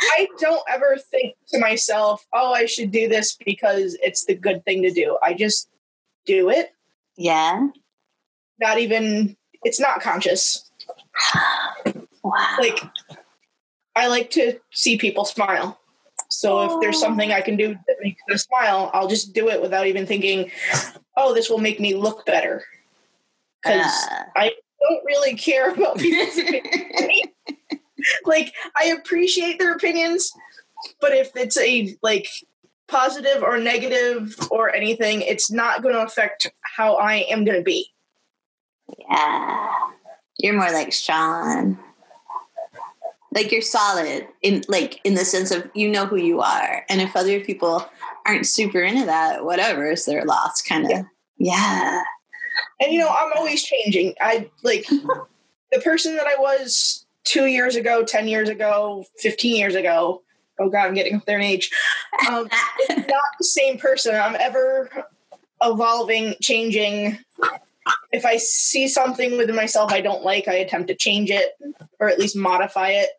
I 0.00 0.28
don't 0.38 0.62
ever 0.70 0.98
think 1.10 1.34
to 1.48 1.58
myself, 1.58 2.24
oh, 2.32 2.52
I 2.52 2.66
should 2.66 2.92
do 2.92 3.08
this 3.08 3.36
because 3.44 3.98
it's 4.00 4.24
the 4.24 4.36
good 4.36 4.64
thing 4.64 4.82
to 4.82 4.92
do. 4.92 5.18
I 5.24 5.34
just 5.34 5.68
do 6.26 6.48
it. 6.48 6.72
Yeah. 7.16 7.66
Not 8.60 8.78
even, 8.78 9.36
it's 9.64 9.80
not 9.80 10.00
conscious. 10.00 10.70
Wow. 12.22 12.56
Like, 12.60 12.80
I 13.96 14.06
like 14.06 14.30
to 14.30 14.60
see 14.70 14.96
people 14.96 15.24
smile. 15.24 15.80
So 16.28 16.62
if 16.64 16.80
there's 16.80 17.00
something 17.00 17.32
I 17.32 17.40
can 17.40 17.56
do 17.56 17.68
that 17.68 17.96
makes 18.00 18.22
them 18.28 18.38
smile, 18.38 18.92
I'll 18.94 19.08
just 19.08 19.32
do 19.32 19.48
it 19.48 19.60
without 19.60 19.88
even 19.88 20.06
thinking, 20.06 20.52
oh, 21.16 21.34
this 21.34 21.50
will 21.50 21.58
make 21.58 21.80
me 21.80 21.94
look 21.94 22.24
better. 22.26 22.62
Because 23.62 24.06
Uh, 24.10 24.24
I 24.36 24.52
don't 24.88 25.04
really 25.04 25.34
care 25.34 25.70
about 25.72 25.98
people's 25.98 26.36
opinions. 26.38 27.32
like, 28.24 28.52
I 28.76 28.86
appreciate 28.86 29.58
their 29.58 29.72
opinions, 29.72 30.32
but 31.00 31.12
if 31.12 31.30
it's 31.34 31.58
a 31.58 31.96
like 32.02 32.28
positive 32.88 33.42
or 33.42 33.58
negative 33.58 34.36
or 34.50 34.74
anything, 34.74 35.22
it's 35.22 35.50
not 35.50 35.82
going 35.82 35.94
to 35.94 36.02
affect 36.02 36.50
how 36.62 36.94
I 36.96 37.26
am 37.28 37.44
going 37.44 37.58
to 37.58 37.64
be. 37.64 37.92
yeah. 39.08 39.72
You're 40.38 40.54
more 40.54 40.70
like 40.70 40.92
Sean. 40.92 41.78
Like 43.32 43.50
you're 43.50 43.62
solid 43.62 44.26
in 44.42 44.64
like 44.68 45.00
in 45.04 45.14
the 45.14 45.24
sense 45.24 45.50
of 45.50 45.68
you 45.74 45.88
know 45.88 46.06
who 46.06 46.16
you 46.16 46.40
are. 46.40 46.84
And 46.88 47.00
if 47.00 47.16
other 47.16 47.40
people 47.40 47.88
aren't 48.26 48.46
super 48.46 48.80
into 48.80 49.06
that, 49.06 49.44
whatever, 49.44 49.90
it's 49.90 50.04
their 50.04 50.24
loss 50.24 50.62
kind 50.62 50.84
of. 50.84 50.90
Yeah. 50.90 51.04
Yeah. 51.38 52.02
And 52.80 52.92
you 52.92 53.00
know, 53.00 53.08
I'm 53.08 53.32
always 53.36 53.62
changing. 53.62 54.14
I 54.20 54.50
like 54.62 54.86
the 55.72 55.80
person 55.82 56.16
that 56.16 56.26
I 56.26 56.36
was 56.36 57.06
two 57.24 57.46
years 57.46 57.76
ago, 57.76 58.04
10 58.04 58.28
years 58.28 58.48
ago, 58.48 59.04
15 59.18 59.56
years 59.56 59.74
ago. 59.74 60.22
Oh 60.58 60.70
God, 60.70 60.86
I'm 60.86 60.94
getting 60.94 61.16
up 61.16 61.26
there 61.26 61.38
in 61.38 61.44
age. 61.44 61.70
Um, 62.28 62.48
not 62.88 63.08
the 63.38 63.44
same 63.44 63.78
person. 63.78 64.14
I'm 64.14 64.36
ever 64.36 65.06
evolving, 65.62 66.34
changing. 66.40 67.18
If 68.12 68.24
I 68.24 68.36
see 68.38 68.88
something 68.88 69.36
within 69.36 69.54
myself 69.54 69.92
I 69.92 70.00
don't 70.00 70.24
like, 70.24 70.48
I 70.48 70.54
attempt 70.54 70.88
to 70.88 70.94
change 70.94 71.30
it 71.30 71.58
or 72.00 72.08
at 72.08 72.18
least 72.18 72.36
modify 72.36 72.90
it. 72.90 73.10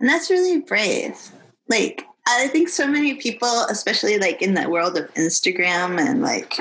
And 0.00 0.08
that's 0.08 0.30
really 0.30 0.60
brave. 0.60 1.16
Like, 1.68 2.06
I 2.26 2.48
think 2.48 2.68
so 2.68 2.86
many 2.86 3.14
people, 3.14 3.66
especially 3.70 4.18
like 4.18 4.42
in 4.42 4.54
the 4.54 4.68
world 4.68 4.96
of 4.96 5.12
Instagram 5.14 6.00
and 6.00 6.22
like 6.22 6.58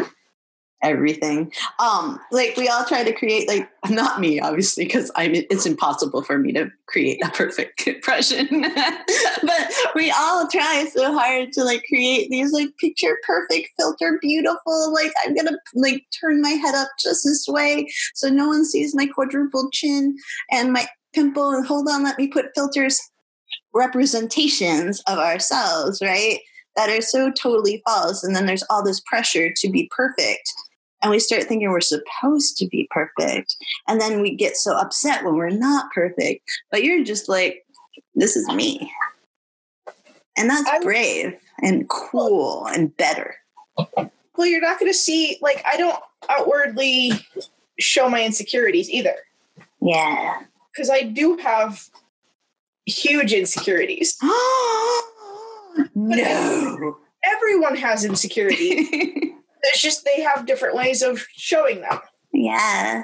everything, 0.83 1.51
um, 1.79 2.19
like 2.31 2.55
we 2.57 2.67
all 2.67 2.85
try 2.85 3.03
to 3.03 3.11
create 3.13 3.47
like 3.47 3.69
not 3.89 4.19
me, 4.19 4.39
obviously, 4.39 4.85
because 4.85 5.11
I'm 5.15 5.33
it's 5.35 5.65
impossible 5.65 6.23
for 6.23 6.37
me 6.37 6.51
to 6.53 6.69
create 6.87 7.23
a 7.23 7.29
perfect 7.29 7.87
impression. 7.87 8.47
but 9.43 9.73
we 9.95 10.11
all 10.11 10.47
try 10.47 10.85
so 10.91 11.13
hard 11.13 11.51
to 11.53 11.63
like 11.63 11.83
create 11.87 12.29
these 12.29 12.51
like 12.51 12.69
picture 12.79 13.17
perfect, 13.25 13.69
filter 13.77 14.19
beautiful, 14.21 14.93
like 14.93 15.11
I'm 15.25 15.35
gonna 15.35 15.57
like 15.75 16.03
turn 16.19 16.41
my 16.41 16.49
head 16.49 16.75
up 16.75 16.89
just 16.99 17.23
this 17.25 17.45
way 17.47 17.87
so 18.13 18.29
no 18.29 18.47
one 18.47 18.65
sees 18.65 18.95
my 18.95 19.05
quadruple 19.05 19.69
chin 19.71 20.15
and 20.51 20.73
my 20.73 20.87
pimple 21.13 21.51
and 21.51 21.65
hold 21.65 21.87
on, 21.89 22.03
let 22.03 22.17
me 22.17 22.27
put 22.27 22.53
filters 22.55 22.99
representations 23.73 25.01
of 25.07 25.17
ourselves, 25.17 26.01
right? 26.01 26.39
That 26.75 26.89
are 26.89 27.01
so 27.01 27.31
totally 27.31 27.81
false. 27.85 28.23
And 28.23 28.35
then 28.35 28.45
there's 28.45 28.63
all 28.69 28.83
this 28.83 29.01
pressure 29.01 29.51
to 29.55 29.69
be 29.69 29.89
perfect. 29.95 30.49
And 31.01 31.11
we 31.11 31.19
start 31.19 31.43
thinking 31.43 31.69
we're 31.71 31.81
supposed 31.81 32.57
to 32.57 32.67
be 32.67 32.87
perfect. 32.91 33.55
And 33.87 33.99
then 33.99 34.21
we 34.21 34.35
get 34.35 34.55
so 34.55 34.77
upset 34.77 35.23
when 35.23 35.35
we're 35.35 35.49
not 35.49 35.91
perfect. 35.91 36.49
But 36.69 36.83
you're 36.83 37.03
just 37.03 37.27
like, 37.27 37.65
this 38.15 38.35
is 38.35 38.47
me. 38.49 38.91
And 40.37 40.49
that's 40.49 40.69
I'm- 40.69 40.83
brave 40.83 41.35
and 41.61 41.87
cool 41.89 42.67
and 42.67 42.95
better. 42.97 43.35
Well, 44.37 44.47
you're 44.47 44.61
not 44.61 44.79
going 44.79 44.91
to 44.91 44.97
see, 44.97 45.37
like, 45.41 45.63
I 45.71 45.77
don't 45.77 45.99
outwardly 46.29 47.11
show 47.79 48.09
my 48.09 48.23
insecurities 48.23 48.89
either. 48.89 49.15
Yeah. 49.81 50.41
Because 50.71 50.89
I 50.89 51.01
do 51.01 51.37
have 51.37 51.89
huge 52.85 53.33
insecurities. 53.33 54.17
no. 55.95 56.97
Everyone 57.23 57.75
has 57.75 58.03
insecurities. 58.03 58.87
it's 59.63 59.81
just 59.81 60.05
they 60.05 60.21
have 60.21 60.45
different 60.45 60.75
ways 60.75 61.01
of 61.01 61.25
showing 61.35 61.81
them. 61.81 61.99
yeah. 62.33 63.03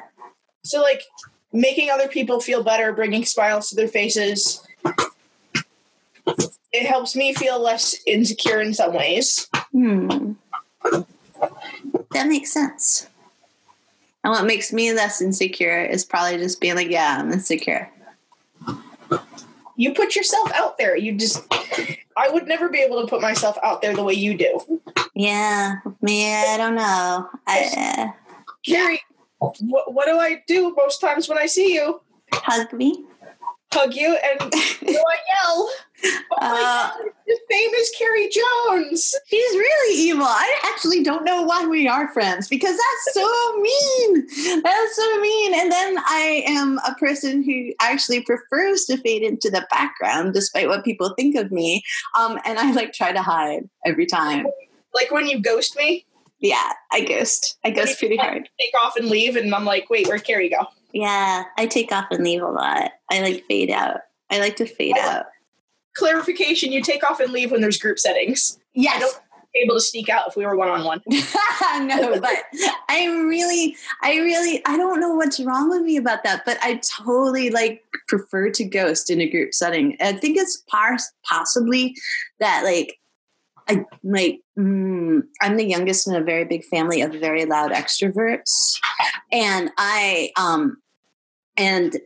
So, 0.63 0.81
like, 0.81 1.03
making 1.53 1.89
other 1.89 2.07
people 2.07 2.41
feel 2.41 2.63
better, 2.63 2.91
bringing 2.91 3.23
smiles 3.23 3.69
to 3.69 3.75
their 3.75 3.87
faces, 3.87 4.67
it 6.73 6.85
helps 6.85 7.15
me 7.15 7.33
feel 7.33 7.61
less 7.61 7.95
insecure 8.05 8.59
in 8.59 8.73
some 8.73 8.93
ways. 8.93 9.47
Hmm. 9.71 10.33
That 12.11 12.27
makes 12.27 12.51
sense. 12.51 13.07
And 14.23 14.31
what 14.31 14.45
makes 14.45 14.73
me 14.73 14.91
less 14.91 15.21
insecure 15.21 15.85
is 15.85 16.03
probably 16.03 16.37
just 16.37 16.59
being 16.59 16.75
like, 16.75 16.89
yeah, 16.89 17.17
I'm 17.19 17.31
insecure. 17.31 17.89
You 19.77 19.93
put 19.93 20.15
yourself 20.15 20.51
out 20.53 20.77
there. 20.77 20.97
You 20.97 21.15
just, 21.15 21.45
I 22.17 22.29
would 22.29 22.47
never 22.47 22.67
be 22.67 22.79
able 22.79 22.99
to 23.01 23.07
put 23.07 23.21
myself 23.21 23.57
out 23.63 23.81
there 23.81 23.95
the 23.95 24.03
way 24.03 24.13
you 24.13 24.35
do. 24.37 24.81
Yeah, 25.13 25.77
me, 26.01 26.33
I 26.33 26.57
don't 26.57 26.75
know. 26.75 27.29
I, 27.47 28.11
Carrie, 28.65 29.01
what, 29.37 29.93
what 29.93 30.07
do 30.07 30.19
I 30.19 30.43
do 30.47 30.73
most 30.75 30.99
times 30.99 31.29
when 31.29 31.37
I 31.37 31.45
see 31.45 31.73
you? 31.73 32.01
uh, 32.33 32.39
hug 32.43 32.73
me. 32.73 33.05
Hug 33.71 33.93
you 33.93 34.17
and 34.17 34.39
do 34.51 34.55
I 34.87 35.17
yell? 35.43 35.69
Oh 36.03 36.37
Uh, 36.39 36.91
the 37.25 37.37
famous 37.49 37.91
Carrie 37.97 38.29
Jones. 38.29 39.13
She's 39.27 39.51
really 39.53 39.97
evil. 39.99 40.25
I 40.25 40.59
actually 40.65 41.03
don't 41.03 41.23
know 41.25 41.41
why 41.43 41.65
we 41.65 41.87
are 41.87 42.07
friends 42.13 42.47
because 42.47 42.77
that's 42.77 43.13
so 43.15 43.57
mean. 43.61 44.61
That's 44.63 44.95
so 44.95 45.19
mean. 45.21 45.53
And 45.59 45.71
then 45.71 45.97
I 46.05 46.43
am 46.47 46.79
a 46.87 46.93
person 46.95 47.41
who 47.43 47.71
actually 47.81 48.21
prefers 48.21 48.85
to 48.85 48.97
fade 48.97 49.23
into 49.23 49.49
the 49.49 49.65
background 49.71 50.33
despite 50.33 50.67
what 50.67 50.85
people 50.85 51.13
think 51.17 51.35
of 51.35 51.51
me. 51.51 51.81
Um, 52.17 52.39
and 52.45 52.59
I 52.59 52.71
like 52.73 52.93
try 52.93 53.11
to 53.11 53.21
hide 53.21 53.67
every 53.85 54.05
time. 54.05 54.45
Like 54.93 55.11
when 55.11 55.27
you 55.27 55.39
ghost 55.41 55.75
me, 55.75 56.05
Yeah, 56.39 56.71
I 56.91 57.01
ghost. 57.01 57.57
I 57.65 57.71
ghost 57.71 57.97
pretty 57.99 58.17
hard. 58.17 58.47
take 58.59 58.73
off 58.83 58.95
and 58.95 59.09
leave, 59.09 59.35
and 59.35 59.53
I'm 59.53 59.65
like, 59.65 59.89
wait, 59.89 60.07
where'd 60.07 60.23
Carrie 60.23 60.49
go? 60.49 60.67
Yeah, 60.93 61.43
I 61.57 61.65
take 61.65 61.91
off 61.91 62.05
and 62.11 62.23
leave 62.23 62.41
a 62.41 62.47
lot. 62.47 62.91
I 63.11 63.21
like 63.21 63.43
fade 63.47 63.69
out. 63.71 64.01
I 64.29 64.39
like 64.39 64.55
to 64.57 64.65
fade 64.65 64.97
out. 64.97 65.25
Clarification: 65.97 66.71
You 66.71 66.81
take 66.81 67.03
off 67.09 67.19
and 67.19 67.31
leave 67.31 67.51
when 67.51 67.61
there's 67.61 67.77
group 67.79 67.99
settings. 67.99 68.59
Yes. 68.73 68.99
don't- 69.01 69.21
Able 69.55 69.75
to 69.75 69.81
sneak 69.81 70.07
out 70.07 70.27
if 70.27 70.35
we 70.35 70.45
were 70.45 70.55
one 70.55 70.67
on 70.67 70.83
one. 70.83 71.01
no, 71.07 72.19
but 72.19 72.35
I 72.89 73.07
really, 73.07 73.75
I 74.03 74.17
really, 74.17 74.61
I 74.67 74.77
don't 74.77 74.99
know 74.99 75.15
what's 75.15 75.39
wrong 75.39 75.69
with 75.71 75.81
me 75.81 75.97
about 75.97 76.23
that, 76.25 76.43
but 76.45 76.59
I 76.61 76.75
totally 76.75 77.49
like 77.49 77.81
prefer 78.07 78.51
to 78.51 78.63
ghost 78.65 79.09
in 79.09 79.19
a 79.19 79.27
group 79.27 79.55
setting. 79.55 79.97
I 79.99 80.11
think 80.13 80.37
it's 80.37 80.57
pars- 80.69 81.11
possibly 81.23 81.95
that 82.39 82.63
like, 82.65 82.99
I 83.67 83.85
like, 84.03 84.41
mm, 84.59 85.23
I'm 85.41 85.57
the 85.57 85.65
youngest 85.65 86.07
in 86.07 86.13
a 86.13 86.21
very 86.23 86.45
big 86.45 86.63
family 86.65 87.01
of 87.01 87.13
very 87.13 87.45
loud 87.45 87.71
extroverts, 87.71 88.77
and 89.31 89.71
I, 89.77 90.31
um, 90.37 90.77
and 91.55 91.97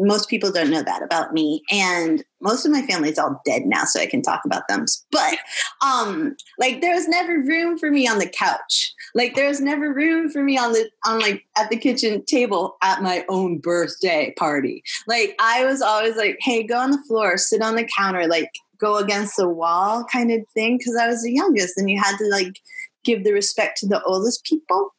most 0.00 0.28
people 0.28 0.50
don't 0.50 0.70
know 0.70 0.82
that 0.82 1.02
about 1.02 1.32
me 1.32 1.62
and 1.70 2.24
most 2.40 2.64
of 2.64 2.72
my 2.72 2.82
family's 2.82 3.18
all 3.18 3.40
dead 3.44 3.62
now 3.66 3.84
so 3.84 4.00
i 4.00 4.06
can 4.06 4.22
talk 4.22 4.40
about 4.44 4.66
them. 4.68 4.84
But 5.10 5.38
um 5.84 6.36
like 6.58 6.80
there 6.80 6.94
was 6.94 7.08
never 7.08 7.40
room 7.40 7.78
for 7.78 7.90
me 7.90 8.06
on 8.06 8.18
the 8.18 8.28
couch. 8.28 8.92
Like 9.14 9.34
there 9.34 9.48
was 9.48 9.60
never 9.60 9.92
room 9.92 10.30
for 10.30 10.42
me 10.42 10.58
on 10.58 10.72
the 10.72 10.88
on 11.06 11.20
like 11.20 11.44
at 11.56 11.70
the 11.70 11.76
kitchen 11.76 12.24
table 12.24 12.76
at 12.82 13.02
my 13.02 13.24
own 13.28 13.58
birthday 13.58 14.34
party. 14.36 14.82
Like 15.06 15.34
i 15.38 15.64
was 15.64 15.82
always 15.82 16.16
like 16.16 16.36
hey 16.40 16.62
go 16.62 16.78
on 16.78 16.90
the 16.90 17.02
floor 17.06 17.36
sit 17.36 17.62
on 17.62 17.76
the 17.76 17.88
counter 17.96 18.26
like 18.26 18.50
go 18.78 18.96
against 18.98 19.36
the 19.36 19.48
wall 19.48 20.04
kind 20.04 20.30
of 20.30 20.40
thing 20.54 20.78
because 20.78 20.96
i 20.96 21.06
was 21.06 21.22
the 21.22 21.32
youngest 21.32 21.76
and 21.76 21.90
you 21.90 21.98
had 21.98 22.16
to 22.16 22.26
like 22.26 22.60
give 23.04 23.24
the 23.24 23.32
respect 23.32 23.78
to 23.78 23.86
the 23.86 24.02
oldest 24.04 24.44
people 24.44 24.94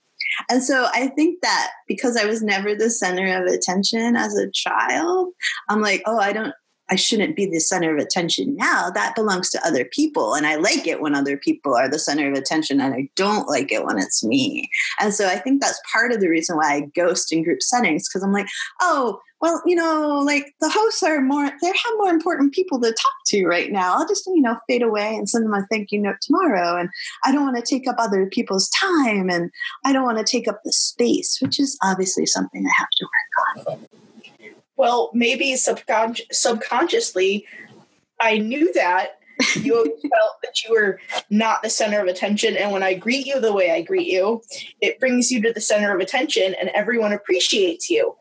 and 0.49 0.63
so 0.63 0.87
I 0.93 1.07
think 1.07 1.41
that 1.41 1.71
because 1.87 2.17
I 2.17 2.25
was 2.25 2.41
never 2.41 2.75
the 2.75 2.89
center 2.89 3.41
of 3.41 3.51
attention 3.51 4.15
as 4.15 4.35
a 4.35 4.49
child, 4.51 5.33
I'm 5.67 5.81
like, 5.81 6.01
oh, 6.05 6.19
I 6.19 6.33
don't, 6.33 6.53
I 6.89 6.95
shouldn't 6.95 7.35
be 7.35 7.45
the 7.45 7.59
center 7.59 7.93
of 7.93 8.01
attention 8.01 8.55
now. 8.55 8.89
That 8.89 9.15
belongs 9.15 9.49
to 9.51 9.65
other 9.65 9.85
people. 9.85 10.33
And 10.33 10.47
I 10.47 10.55
like 10.55 10.87
it 10.87 11.01
when 11.01 11.15
other 11.15 11.37
people 11.37 11.75
are 11.75 11.89
the 11.89 11.99
center 11.99 12.29
of 12.31 12.37
attention, 12.37 12.81
and 12.81 12.93
I 12.93 13.09
don't 13.15 13.47
like 13.47 13.71
it 13.71 13.85
when 13.85 13.97
it's 13.97 14.23
me. 14.23 14.69
And 14.99 15.13
so 15.13 15.27
I 15.27 15.37
think 15.37 15.61
that's 15.61 15.81
part 15.91 16.11
of 16.11 16.19
the 16.19 16.29
reason 16.29 16.57
why 16.57 16.75
I 16.75 16.81
ghost 16.95 17.31
in 17.31 17.43
group 17.43 17.61
settings 17.61 18.07
because 18.07 18.23
I'm 18.23 18.33
like, 18.33 18.47
oh, 18.81 19.19
well, 19.41 19.61
you 19.65 19.75
know, 19.75 20.21
like 20.25 20.53
the 20.59 20.69
hosts 20.69 21.01
are 21.01 21.21
more, 21.21 21.49
they 21.61 21.67
have 21.67 21.93
more 21.97 22.09
important 22.09 22.53
people 22.53 22.79
to 22.81 22.91
talk 22.91 23.13
to 23.27 23.45
right 23.45 23.71
now. 23.71 23.95
I'll 23.95 24.07
just, 24.07 24.25
you 24.27 24.41
know, 24.41 24.57
fade 24.67 24.81
away 24.81 25.15
and 25.15 25.29
send 25.29 25.45
them 25.45 25.53
a 25.53 25.65
thank 25.71 25.91
you 25.91 25.99
note 25.99 26.17
tomorrow. 26.21 26.77
And 26.77 26.89
I 27.23 27.31
don't 27.31 27.45
want 27.45 27.55
to 27.55 27.61
take 27.61 27.87
up 27.87 27.95
other 27.99 28.25
people's 28.25 28.69
time 28.69 29.29
and 29.29 29.49
I 29.85 29.93
don't 29.93 30.03
want 30.03 30.17
to 30.17 30.29
take 30.29 30.47
up 30.47 30.61
the 30.63 30.73
space, 30.73 31.39
which 31.41 31.59
is 31.59 31.77
obviously 31.81 32.25
something 32.25 32.65
I 32.65 32.71
have 32.77 32.89
to 32.97 33.05
work 33.05 33.67
on. 33.67 33.87
Well, 34.79 35.11
maybe 35.13 35.53
subcon- 35.53 36.21
subconsciously, 36.31 37.45
I 38.19 38.39
knew 38.39 38.73
that, 38.73 39.19
You 39.55 39.83
felt 39.83 40.41
that 40.43 40.63
you 40.63 40.73
were 40.73 40.99
not 41.29 41.63
the 41.63 41.69
center 41.69 42.01
of 42.01 42.07
attention. 42.07 42.57
And 42.57 42.71
when 42.71 42.83
I 42.83 42.93
greet 42.93 43.25
you 43.25 43.39
the 43.39 43.53
way 43.53 43.71
I 43.71 43.81
greet 43.81 44.07
you, 44.07 44.41
it 44.81 44.99
brings 44.99 45.31
you 45.31 45.41
to 45.43 45.53
the 45.53 45.61
center 45.61 45.93
of 45.95 46.01
attention 46.01 46.55
and 46.59 46.69
everyone 46.69 47.13
appreciates 47.13 47.89
you. 47.89 48.15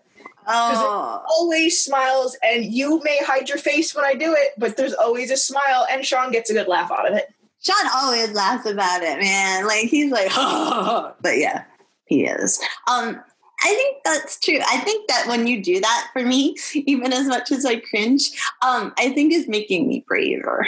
Oh, 0.47 1.23
Always 1.29 1.85
smiles, 1.85 2.37
and 2.43 2.65
you 2.65 3.03
may 3.05 3.19
hide 3.23 3.51
your 3.51 3.59
face 3.59 3.95
when 3.95 4.05
I 4.07 4.15
do 4.15 4.33
it, 4.33 4.53
but 4.57 4.79
there's 4.79 4.95
always 4.95 5.31
a 5.31 5.37
smile, 5.37 5.87
and 5.91 6.07
Sean 6.07 6.33
gets 6.33 6.49
a 6.49 6.55
good 6.55 6.69
laugh 6.69 6.91
out 6.91 7.07
of 7.11 7.15
it. 7.15 7.27
Sean 7.63 7.91
always 7.93 8.33
laughs 8.33 8.65
about 8.65 9.03
it, 9.03 9.19
man. 9.19 9.67
Like 9.67 9.89
he's 9.89 10.11
like, 10.11 10.35
but 11.21 11.37
yeah, 11.37 11.65
he 12.07 12.25
is. 12.25 12.59
Um, 12.91 13.21
I 13.61 13.75
think 13.75 13.97
that's 14.05 14.39
true. 14.39 14.61
I 14.61 14.79
think 14.79 15.09
that 15.09 15.27
when 15.27 15.47
you 15.47 15.63
do 15.63 15.81
that 15.81 16.11
for 16.13 16.23
me, 16.23 16.57
even 16.75 17.13
as 17.13 17.27
much 17.27 17.51
as 17.51 17.65
I 17.65 17.81
cringe, 17.81 18.31
um, 18.63 18.93
I 18.99 19.11
think 19.11 19.33
is 19.33 19.49
making 19.49 19.89
me 19.89 20.05
braver. 20.07 20.67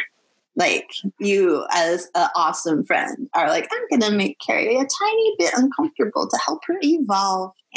Like 0.57 0.91
you, 1.19 1.65
as 1.73 2.09
an 2.15 2.29
awesome 2.35 2.85
friend, 2.85 3.31
are 3.35 3.49
like, 3.49 3.69
I'm 3.73 3.99
gonna 4.01 4.15
make 4.15 4.39
Carrie 4.41 4.77
a 4.77 4.87
tiny 4.87 5.35
bit 5.39 5.53
uncomfortable 5.57 6.29
to 6.29 6.39
help 6.45 6.61
her 6.67 6.77
evolve. 6.83 7.53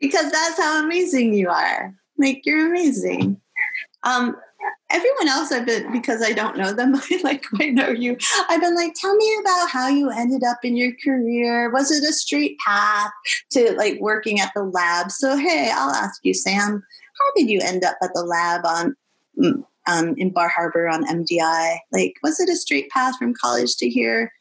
because 0.00 0.32
that's 0.32 0.58
how 0.58 0.84
amazing 0.84 1.32
you 1.32 1.48
are. 1.48 1.94
Like 2.18 2.42
you're 2.44 2.66
amazing. 2.66 3.40
Um, 4.02 4.36
everyone 4.90 5.28
else 5.28 5.52
I've 5.52 5.66
been 5.66 5.90
because 5.92 6.22
I 6.22 6.32
don't 6.32 6.56
know 6.56 6.72
them, 6.72 6.94
I 7.10 7.20
like 7.22 7.44
I 7.60 7.70
know 7.70 7.90
you. 7.90 8.16
I've 8.48 8.60
been 8.60 8.74
like, 8.74 8.94
tell 8.94 9.14
me 9.14 9.38
about 9.40 9.70
how 9.70 9.88
you 9.88 10.10
ended 10.10 10.44
up 10.44 10.58
in 10.64 10.76
your 10.76 10.92
career. 11.04 11.70
Was 11.70 11.90
it 11.90 12.08
a 12.08 12.12
straight 12.12 12.58
path 12.58 13.10
to 13.50 13.72
like 13.72 13.98
working 14.00 14.40
at 14.40 14.52
the 14.54 14.64
lab? 14.64 15.10
So 15.10 15.36
hey, 15.36 15.70
I'll 15.74 15.90
ask 15.90 16.20
you, 16.24 16.34
Sam, 16.34 16.82
how 17.18 17.32
did 17.36 17.48
you 17.48 17.60
end 17.62 17.84
up 17.84 17.96
at 18.02 18.10
the 18.14 18.22
lab 18.22 18.64
on 18.64 18.96
mm, 19.38 19.64
um, 19.86 20.14
in 20.16 20.30
Bar 20.30 20.48
Harbor 20.48 20.88
on 20.88 21.06
MDI? 21.06 21.78
Like, 21.92 22.14
was 22.22 22.40
it 22.40 22.48
a 22.48 22.56
straight 22.56 22.88
path 22.90 23.16
from 23.16 23.34
college 23.34 23.76
to 23.76 23.88
here? 23.88 24.32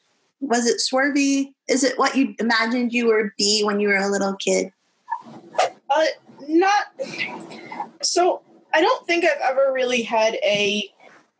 Was 0.41 0.65
it 0.65 0.79
swervy? 0.79 1.53
Is 1.67 1.83
it 1.83 1.99
what 1.99 2.15
you 2.15 2.33
imagined 2.39 2.93
you 2.93 3.07
would 3.07 3.31
be 3.37 3.63
when 3.63 3.79
you 3.79 3.89
were 3.89 3.97
a 3.97 4.09
little 4.09 4.35
kid? 4.35 4.71
Uh, 5.89 6.05
not 6.47 6.85
so. 8.01 8.41
I 8.79 8.81
don't 8.81 9.05
think 9.05 9.25
I've 9.25 9.41
ever 9.41 9.73
really 9.73 10.03
had 10.03 10.35
a. 10.35 10.89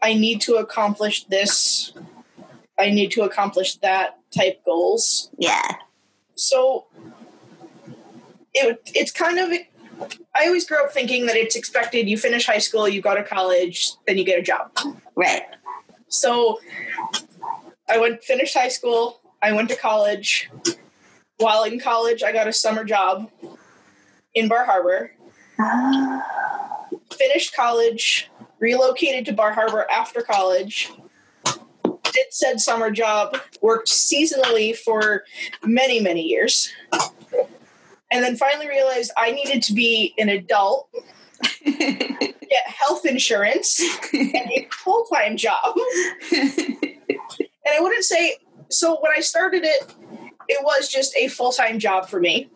I 0.02 0.14
need 0.14 0.42
to 0.42 0.56
accomplish 0.56 1.24
this. 1.24 1.94
I 2.78 2.90
need 2.90 3.12
to 3.12 3.22
accomplish 3.22 3.76
that 3.76 4.18
type 4.36 4.62
goals. 4.66 5.30
Yeah. 5.38 5.76
So 6.36 6.88
it 8.54 8.82
it's 8.94 9.14
kind 9.14 9.40
of. 9.40 9.58
I 10.36 10.48
always 10.48 10.68
grew 10.68 10.84
up 10.84 10.92
thinking 10.92 11.28
that 11.28 11.38
it's 11.38 11.56
expected. 11.56 12.10
You 12.10 12.18
finish 12.18 12.46
high 12.46 12.58
school, 12.58 12.90
you 12.90 13.02
go 13.02 13.16
to 13.16 13.24
college, 13.24 13.92
then 14.06 14.18
you 14.18 14.26
get 14.26 14.38
a 14.38 14.42
job. 14.42 14.78
Right. 15.16 15.44
So 16.10 16.60
I 17.88 18.00
went 18.00 18.22
finished 18.22 18.54
high 18.54 18.68
school. 18.68 19.22
I 19.42 19.54
went 19.54 19.70
to 19.70 19.78
college. 19.78 20.52
While 21.38 21.64
in 21.64 21.80
college, 21.80 22.22
I 22.22 22.34
got 22.34 22.50
a 22.50 22.54
summer 22.54 22.84
job 22.84 23.32
in 24.34 24.50
Bar 24.50 24.66
Harbor. 24.66 25.12
Ah. 25.58 26.69
Finished 27.14 27.56
college, 27.56 28.30
relocated 28.60 29.26
to 29.26 29.34
Bar 29.34 29.54
Harbor 29.54 29.88
after 29.92 30.22
college. 30.22 30.92
Did 31.44 32.26
said 32.32 32.60
summer 32.60 32.90
job, 32.90 33.38
worked 33.62 33.88
seasonally 33.88 34.76
for 34.76 35.24
many, 35.64 36.00
many 36.00 36.24
years. 36.24 36.72
And 38.12 38.24
then 38.24 38.36
finally 38.36 38.68
realized 38.68 39.12
I 39.18 39.32
needed 39.32 39.62
to 39.64 39.74
be 39.74 40.16
an 40.18 40.30
adult, 40.30 40.90
get 41.64 42.66
health 42.66 43.06
insurance, 43.06 43.80
and 44.12 44.36
a 44.36 44.68
full 44.72 45.06
time 45.06 45.38
job. 45.38 45.76
And 46.32 47.78
I 47.78 47.82
wouldn't 47.82 48.04
say 48.04 48.38
so 48.70 48.98
when 49.02 49.12
I 49.16 49.20
started 49.20 49.64
it, 49.64 49.96
it 50.48 50.64
was 50.64 50.90
just 50.90 51.16
a 51.16 51.28
full 51.28 51.52
time 51.52 51.80
job 51.80 52.10
for 52.10 52.20
me. 52.20 52.50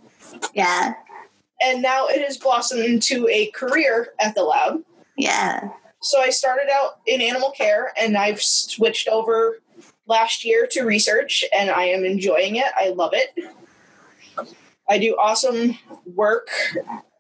yeah. 0.54 0.94
And 1.64 1.82
now 1.82 2.08
it 2.08 2.22
has 2.22 2.38
blossomed 2.38 2.84
into 2.84 3.28
a 3.30 3.48
career 3.52 4.14
at 4.20 4.36
the 4.36 4.44
lab. 4.44 4.84
Yeah. 5.18 5.70
So 6.02 6.20
I 6.20 6.30
started 6.30 6.68
out 6.72 7.00
in 7.08 7.22
animal 7.22 7.52
care 7.52 7.94
and 7.98 8.18
I've 8.18 8.42
switched 8.42 9.08
over 9.08 9.60
last 10.06 10.44
year 10.44 10.68
to 10.72 10.84
research 10.84 11.46
and 11.54 11.70
I 11.70 11.86
am 11.86 12.04
enjoying 12.04 12.58
it. 12.58 12.66
I 12.78 12.90
love 12.90 13.14
it. 13.14 13.34
I 14.90 14.98
do 14.98 15.16
awesome 15.16 15.78
work 16.06 16.50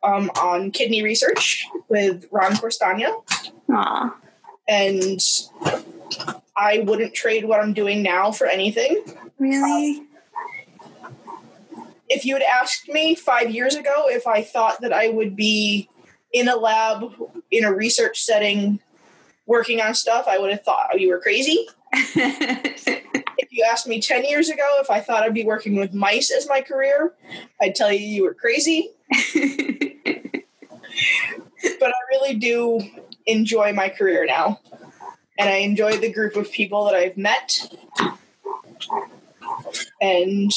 um, 0.03 0.29
on 0.41 0.71
kidney 0.71 1.01
research 1.01 1.65
with 1.87 2.25
Ron 2.31 2.53
Korstange. 2.53 3.09
Aw. 3.71 4.15
And 4.67 5.21
I 6.57 6.79
wouldn't 6.79 7.13
trade 7.13 7.45
what 7.45 7.61
I'm 7.61 7.73
doing 7.73 8.03
now 8.03 8.31
for 8.31 8.47
anything. 8.47 9.03
Really? 9.39 10.03
If 12.13 12.25
you 12.25 12.35
had 12.35 12.43
asked 12.43 12.87
me 12.87 13.15
five 13.15 13.49
years 13.51 13.75
ago 13.75 14.05
if 14.07 14.27
I 14.27 14.43
thought 14.43 14.81
that 14.81 14.93
I 14.93 15.09
would 15.09 15.35
be 15.35 15.89
in 16.31 16.47
a 16.47 16.55
lab 16.55 17.11
in 17.51 17.63
a 17.63 17.73
research 17.73 18.21
setting 18.21 18.79
working 19.45 19.81
on 19.81 19.93
stuff, 19.93 20.25
I 20.27 20.37
would 20.37 20.51
have 20.51 20.63
thought 20.63 20.89
oh, 20.93 20.97
you 20.97 21.09
were 21.09 21.19
crazy. 21.19 21.67
If 23.35 23.49
you 23.51 23.65
asked 23.69 23.87
me 23.87 23.99
10 23.99 24.25
years 24.25 24.49
ago 24.49 24.63
if 24.79 24.89
I 24.89 24.99
thought 24.99 25.23
I'd 25.23 25.33
be 25.33 25.43
working 25.43 25.75
with 25.75 25.93
mice 25.93 26.31
as 26.31 26.47
my 26.47 26.61
career, 26.61 27.13
I'd 27.61 27.75
tell 27.75 27.91
you 27.91 27.99
you 27.99 28.23
were 28.23 28.33
crazy. 28.33 28.91
But 31.79 31.89
I 31.89 31.93
really 32.11 32.35
do 32.35 32.81
enjoy 33.25 33.73
my 33.73 33.89
career 33.89 34.25
now. 34.25 34.59
And 35.37 35.49
I 35.49 35.57
enjoy 35.57 35.97
the 35.97 36.11
group 36.11 36.35
of 36.35 36.51
people 36.51 36.85
that 36.85 36.95
I've 36.95 37.17
met. 37.17 37.75
And 39.99 40.51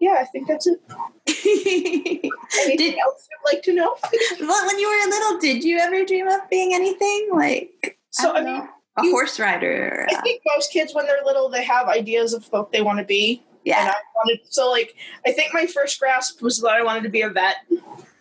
yeah, 0.00 0.16
I 0.20 0.24
think 0.24 0.48
that's 0.48 0.66
it. 0.66 0.80
Anything 1.26 2.30
did, 2.76 2.98
else 2.98 3.28
you'd 3.30 3.54
like 3.54 3.62
to 3.64 3.74
know? 3.74 3.96
well, 4.40 4.66
when 4.66 4.78
you 4.78 4.88
were 4.88 5.10
little, 5.10 5.38
did 5.38 5.62
you 5.62 5.78
ever 5.78 6.04
dream 6.04 6.26
of 6.28 6.40
being 6.50 6.74
anything 6.74 7.28
like 7.32 7.98
So, 8.10 8.32
I, 8.32 8.38
I 8.38 8.44
mean, 8.44 8.54
know, 8.58 8.68
a 8.98 9.04
you- 9.04 9.10
horse 9.12 9.38
rider? 9.38 10.06
I 10.10 10.20
think 10.22 10.42
most 10.56 10.72
kids, 10.72 10.94
when 10.94 11.06
they're 11.06 11.22
little, 11.24 11.48
they 11.48 11.64
have 11.64 11.88
ideas 11.88 12.32
of 12.34 12.46
what 12.46 12.72
they 12.72 12.82
want 12.82 12.98
to 12.98 13.04
be. 13.04 13.42
And 13.42 13.62
yeah. 13.64 13.92
I 13.94 13.94
wanted, 14.16 14.40
so 14.48 14.70
like, 14.70 14.96
I 15.26 15.32
think 15.32 15.52
my 15.52 15.66
first 15.66 16.00
grasp 16.00 16.40
was 16.40 16.60
that 16.62 16.70
I 16.70 16.82
wanted 16.82 17.02
to 17.02 17.10
be 17.10 17.20
a 17.22 17.28
vet. 17.28 17.56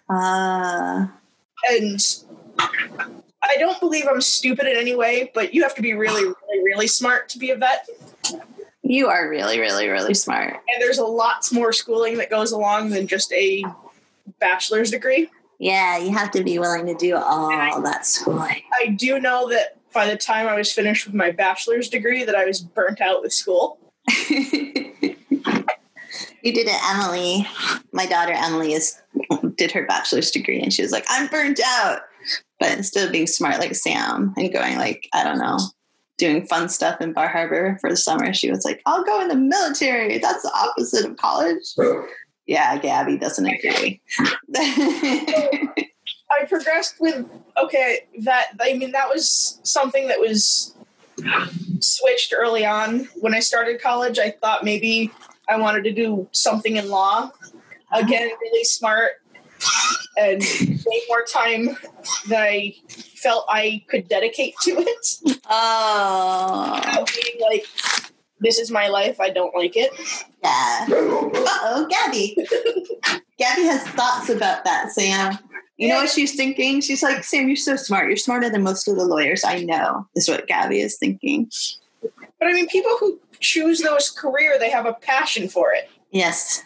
Uh, 0.10 1.08
And 1.70 2.00
I 3.42 3.56
don't 3.58 3.80
believe 3.80 4.06
I'm 4.10 4.20
stupid 4.22 4.68
in 4.68 4.76
any 4.76 4.96
way, 4.98 5.32
but 5.34 5.54
you 5.54 5.64
have 5.64 5.76
to 5.76 5.82
be 5.82 5.94
really, 5.94 6.24
really, 6.24 6.64
really 6.66 6.88
smart 6.88 7.30
to 7.30 7.40
be 7.40 7.52
a 7.52 7.56
vet. 7.56 7.88
You 8.90 9.08
are 9.08 9.30
really, 9.30 9.60
really, 9.60 9.88
really 9.88 10.16
smart. 10.16 10.52
And 10.54 10.82
there's 10.82 10.98
a 10.98 11.06
lot 11.06 11.48
more 11.54 11.72
schooling 11.72 12.18
that 12.18 12.32
goes 12.32 12.52
along 12.52 12.90
than 12.90 13.06
just 13.06 13.32
a 13.34 13.64
bachelor's 14.40 14.90
degree. 14.90 15.30
Yeah, 15.60 16.00
you 16.00 16.12
have 16.12 16.32
to 16.32 16.44
be 16.44 16.58
willing 16.58 16.88
to 16.88 16.96
do 16.96 17.16
all 17.16 17.82
that 17.84 18.08
schooling. 18.08 18.64
I 18.82 18.88
do 18.88 19.20
know 19.20 19.48
that 19.50 19.78
by 19.94 20.08
the 20.08 20.18
time 20.18 20.48
I 20.48 20.56
was 20.56 20.74
finished 20.74 21.06
with 21.06 21.14
my 21.14 21.30
bachelor's 21.30 21.88
degree, 21.88 22.24
that 22.24 22.34
I 22.34 22.46
was 22.46 22.62
burnt 22.62 23.00
out 23.00 23.22
with 23.22 23.32
school. 23.32 23.78
you 24.30 25.16
did 26.42 26.68
it, 26.68 26.84
Emily. 26.90 27.48
My 27.92 28.08
daughter 28.08 28.34
Emily 28.34 28.74
is 28.74 29.00
did 29.56 29.72
her 29.72 29.86
bachelor's 29.86 30.32
degree, 30.32 30.62
and 30.62 30.74
she 30.74 30.82
was 30.82 30.92
like, 30.92 31.06
"I'm 31.10 31.28
burnt 31.28 31.60
out." 31.64 32.02
But 32.60 32.72
instead 32.72 33.06
of 33.06 33.12
being 33.12 33.28
smart 33.28 33.60
like 33.60 33.76
Sam 33.76 34.34
and 34.36 34.52
going 34.52 34.78
like 34.78 35.08
I 35.14 35.24
don't 35.24 35.38
know, 35.38 35.60
doing 36.20 36.46
fun 36.46 36.70
stuff 36.70 37.02
in 37.02 37.14
Bar 37.14 37.30
Harbor 37.30 37.78
for 37.82 37.90
the 37.90 37.98
summer, 37.98 38.34
she 38.34 38.52
was 38.52 38.64
like, 38.66 38.82
"I'll 38.86 39.04
go 39.04 39.22
in 39.22 39.28
the 39.28 39.36
military." 39.36 40.20
That's 40.20 40.44
the 40.44 40.52
opposite 40.54 41.10
of 41.10 41.18
college. 41.18 41.64
Yeah, 42.46 42.78
Gabby 42.78 43.18
doesn't 43.18 43.46
agree. 43.46 44.02
I 46.32 46.46
progressed 46.48 47.00
with 47.00 47.26
okay 47.62 48.02
that 48.22 48.52
I 48.62 48.74
mean 48.74 48.92
that 48.92 49.10
was 49.10 49.60
something 49.64 50.08
that 50.08 50.20
was 50.20 50.76
switched 51.80 52.34
early 52.38 52.66
on 52.66 53.08
when 53.16 53.34
I 53.34 53.40
started 53.40 53.82
college. 53.82 54.20
I 54.20 54.32
thought 54.32 54.64
maybe 54.64 55.12
I 55.48 55.58
wanted 55.58 55.84
to 55.86 55.92
do 55.92 56.28
something 56.32 56.78
in 56.78 56.90
law. 56.90 57.32
Again, 57.92 58.30
really 58.42 58.64
smart 58.64 59.14
and 60.18 60.42
way 60.42 61.02
more 61.08 61.24
time 61.24 61.78
than 62.28 62.40
I 62.40 62.76
felt 63.20 63.46
I 63.50 63.84
could 63.90 64.08
dedicate 64.08 64.56
to 64.64 64.72
it. 64.72 65.40
oh, 65.50 66.74
Without 66.76 67.12
being 67.14 67.40
like, 67.42 67.66
this 68.40 68.58
is 68.58 68.72
my 68.72 68.88
life. 68.88 69.20
I 69.20 69.30
don't 69.30 69.56
like 69.56 69.74
it. 69.76 69.92
yeah. 70.44 70.86
Uh 70.90 71.60
oh, 71.64 71.88
Gabby. 71.90 72.36
Gabby 73.38 73.64
has 73.64 73.84
thoughts 73.90 74.30
about 74.30 74.64
that, 74.66 74.92
Sam. 74.92 75.38
You 75.78 75.88
know 75.88 75.96
what 75.96 76.10
she's 76.10 76.36
thinking? 76.36 76.82
She's 76.82 77.02
like, 77.02 77.24
Sam, 77.24 77.48
you're 77.48 77.56
so 77.56 77.78
smart. 77.78 78.08
You're 78.08 78.18
smarter 78.18 78.50
than 78.50 78.64
most 78.64 78.88
of 78.88 78.98
the 78.98 79.06
lawyers 79.06 79.44
I 79.46 79.62
know, 79.64 80.06
is 80.16 80.28
what 80.28 80.46
Gabby 80.48 80.82
is 80.82 80.98
thinking. 80.98 81.50
But 82.02 82.48
I 82.48 82.54
mean, 82.54 82.68
people 82.68 82.96
who 83.00 83.18
choose 83.40 83.80
those 83.82 84.10
career, 84.10 84.58
they 84.60 84.70
have 84.70 84.86
a 84.86 84.94
passion 84.94 85.48
for 85.48 85.74
it. 85.74 85.90
Yes, 86.12 86.64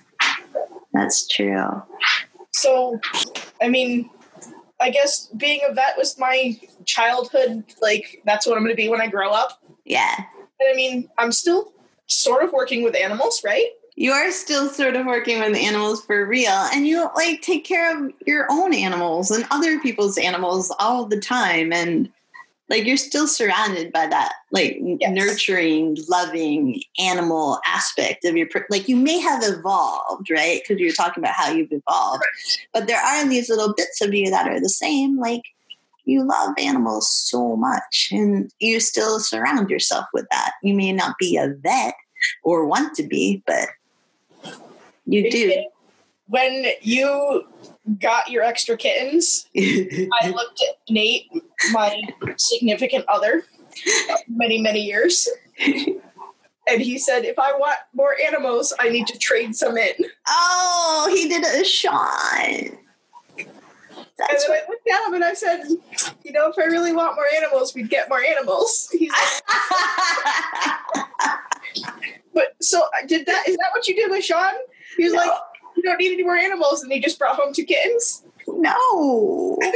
that's 0.94 1.28
true. 1.28 1.84
So, 2.54 3.00
I 3.62 3.70
mean, 3.70 4.10
I 4.80 4.90
guess 4.90 5.28
being 5.38 5.62
a 5.68 5.74
vet 5.74 5.98
was 5.98 6.18
my 6.20 6.60
childhood, 6.86 7.64
like 7.82 8.22
that's 8.26 8.46
what 8.46 8.58
I'm 8.58 8.64
going 8.64 8.76
to 8.76 8.82
be 8.82 8.90
when 8.90 9.02
I 9.02 9.08
grow 9.08 9.32
up. 9.32 9.62
Yeah. 9.86 10.16
And 10.18 10.70
I 10.70 10.76
mean, 10.76 11.10
I'm 11.18 11.32
still 11.32 11.72
sort 12.08 12.44
of 12.44 12.52
working 12.52 12.84
with 12.84 12.96
animals, 12.96 13.42
right? 13.44 13.68
You 13.96 14.12
are 14.12 14.32
still 14.32 14.70
sort 14.70 14.96
of 14.96 15.06
working 15.06 15.40
with 15.40 15.56
animals 15.56 16.04
for 16.04 16.26
real, 16.26 16.50
and 16.50 16.88
you 16.88 17.08
like 17.16 17.42
take 17.42 17.64
care 17.64 17.96
of 17.96 18.12
your 18.26 18.48
own 18.50 18.74
animals 18.74 19.30
and 19.30 19.46
other 19.52 19.80
people's 19.80 20.18
animals 20.18 20.74
all 20.80 21.06
the 21.06 21.20
time. 21.20 21.72
And 21.72 22.12
like 22.70 22.86
you're 22.86 22.98
still 22.98 23.28
surrounded 23.28 23.92
by 23.92 24.08
that 24.08 24.34
like 24.52 24.78
Yes. 24.80 25.12
nurturing 25.12 25.98
loving 26.10 26.82
animal 27.00 27.60
aspect 27.66 28.26
of 28.26 28.36
your 28.38 28.48
like 28.70 28.88
you 28.88 28.96
may 28.96 29.20
have 29.20 29.44
evolved 29.44 30.30
right? 30.30 30.62
Because 30.62 30.80
you're 30.80 30.94
talking 30.94 31.24
about 31.24 31.36
how 31.36 31.52
you've 31.52 31.72
evolved. 31.72 32.24
But 32.74 32.88
there 32.88 33.02
are 33.02 33.28
these 33.28 33.50
little 33.50 33.74
bits 33.74 34.02
of 34.02 34.14
you 34.14 34.30
that 34.30 34.48
are 34.48 34.60
the 34.60 34.70
same 34.70 35.20
like 35.20 35.42
you 36.06 36.28
love 36.28 36.54
animals 36.58 37.10
so 37.10 37.56
much 37.56 38.10
and 38.12 38.52
you 38.60 38.80
still 38.80 39.20
surround 39.20 39.70
yourself 39.70 40.06
with 40.14 40.26
that. 40.32 40.54
You 40.62 40.74
may 40.74 40.92
not 40.92 41.16
be 41.18 41.38
a 41.38 41.54
vet 41.62 41.96
or 42.44 42.66
want 42.66 42.96
to 42.96 43.04
be 43.04 43.44
but 43.46 43.70
you 45.06 45.30
do. 45.30 45.66
When 46.28 46.66
you 46.82 47.46
got 48.00 48.30
your 48.30 48.44
extra 48.44 48.78
kittens, 48.78 49.48
I 49.58 50.30
looked 50.30 50.64
at 50.68 50.78
Nate, 50.90 51.30
my 51.72 52.02
significant 52.38 53.06
other, 53.08 53.44
many, 54.28 54.60
many 54.62 54.82
years. 54.82 55.28
And 56.66 56.82
he 56.82 56.98
said, 56.98 57.26
if 57.26 57.38
I 57.38 57.52
want 57.58 57.78
more 57.94 58.16
animals, 58.26 58.74
I 58.80 58.90
need 58.90 59.08
to 59.08 59.18
trade 59.18 59.56
some 59.56 59.78
in. 59.78 59.94
Oh 60.28 61.12
he 61.14 61.28
did 61.28 61.44
a 61.44 61.66
Sean 61.66 62.78
that's 64.18 64.48
then 64.48 64.58
I 64.58 64.62
looked 64.70 64.88
at 64.88 65.08
him 65.08 65.14
and 65.16 65.24
I 65.24 65.34
said, 65.34 65.64
you 66.24 66.32
know, 66.32 66.50
if 66.50 66.58
I 66.58 66.66
really 66.66 66.94
want 66.94 67.16
more 67.16 67.26
animals, 67.36 67.74
we'd 67.74 67.90
get 67.90 68.10
more 68.10 68.22
animals. 68.22 68.90
He's 68.92 69.12
like, 69.12 69.44
but 72.34 72.56
so 72.62 72.82
did 73.08 73.26
that, 73.26 73.48
is 73.48 73.58
that 73.58 73.70
what 73.74 73.88
you 73.88 73.96
did 73.96 74.12
with 74.12 74.24
Sean? 74.24 74.54
He 74.98 75.06
was 75.06 75.14
No. 75.14 75.20
like, 75.20 75.32
you 75.84 75.90
don't 75.90 76.00
need 76.00 76.14
any 76.14 76.24
more 76.24 76.36
animals. 76.36 76.82
And 76.82 76.92
they 76.92 77.00
just 77.00 77.20
brought 77.20 77.36
home 77.36 77.54
two 77.54 77.66
kittens. 77.66 78.24
No. 78.48 79.60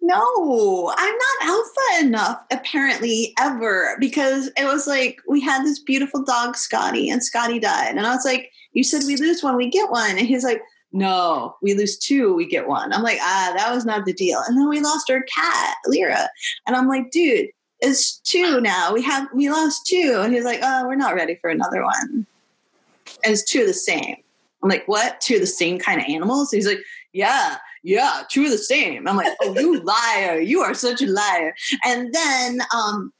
No, 0.00 0.94
I'm 0.96 1.14
not 1.14 1.48
alpha 1.50 2.06
enough, 2.06 2.44
apparently, 2.52 3.34
ever, 3.38 3.96
because 3.98 4.46
it 4.56 4.64
was 4.64 4.86
like 4.86 5.20
we 5.28 5.40
had 5.40 5.64
this 5.64 5.80
beautiful 5.80 6.22
dog, 6.22 6.56
Scotty, 6.56 7.10
and 7.10 7.22
Scotty 7.22 7.58
died. 7.58 7.96
And 7.96 8.06
I 8.06 8.14
was 8.14 8.24
like, 8.24 8.50
You 8.72 8.84
said 8.84 9.02
we 9.06 9.16
lose 9.16 9.42
one, 9.42 9.56
we 9.56 9.68
get 9.68 9.90
one. 9.90 10.10
And 10.10 10.20
he's 10.20 10.44
like, 10.44 10.62
No, 10.92 11.56
we 11.62 11.74
lose 11.74 11.98
two, 11.98 12.32
we 12.32 12.46
get 12.46 12.68
one. 12.68 12.92
I'm 12.92 13.02
like, 13.02 13.18
Ah, 13.20 13.52
that 13.56 13.74
was 13.74 13.84
not 13.84 14.04
the 14.04 14.12
deal. 14.12 14.40
And 14.46 14.56
then 14.56 14.68
we 14.68 14.80
lost 14.80 15.10
our 15.10 15.22
cat, 15.22 15.74
Lyra. 15.86 16.30
And 16.66 16.76
I'm 16.76 16.86
like, 16.86 17.10
Dude, 17.10 17.48
it's 17.80 18.18
two 18.18 18.60
now. 18.60 18.94
We 18.94 19.02
have, 19.02 19.28
we 19.34 19.50
lost 19.50 19.84
two. 19.86 20.20
And 20.22 20.32
he's 20.32 20.44
like, 20.44 20.60
Oh, 20.62 20.86
we're 20.86 20.94
not 20.94 21.16
ready 21.16 21.34
for 21.40 21.50
another 21.50 21.82
one. 21.82 22.24
And 23.24 23.32
it's 23.32 23.44
two 23.44 23.66
the 23.66 23.74
same. 23.74 24.16
I'm 24.62 24.68
like, 24.68 24.86
What? 24.86 25.20
Two 25.20 25.36
of 25.36 25.40
the 25.40 25.46
same 25.46 25.78
kind 25.78 26.00
of 26.00 26.06
animals? 26.08 26.50
he's 26.50 26.66
like, 26.66 26.80
Yeah, 27.12 27.58
yeah, 27.82 28.22
two 28.28 28.44
of 28.44 28.50
the 28.50 28.58
same. 28.58 29.06
I'm 29.06 29.16
like, 29.16 29.36
oh, 29.40 29.58
you 29.58 29.80
liar. 29.82 30.40
You 30.40 30.60
are 30.60 30.74
such 30.74 31.02
a 31.02 31.06
liar. 31.06 31.54
And 31.84 32.12
then 32.12 32.60
um, 32.74 33.12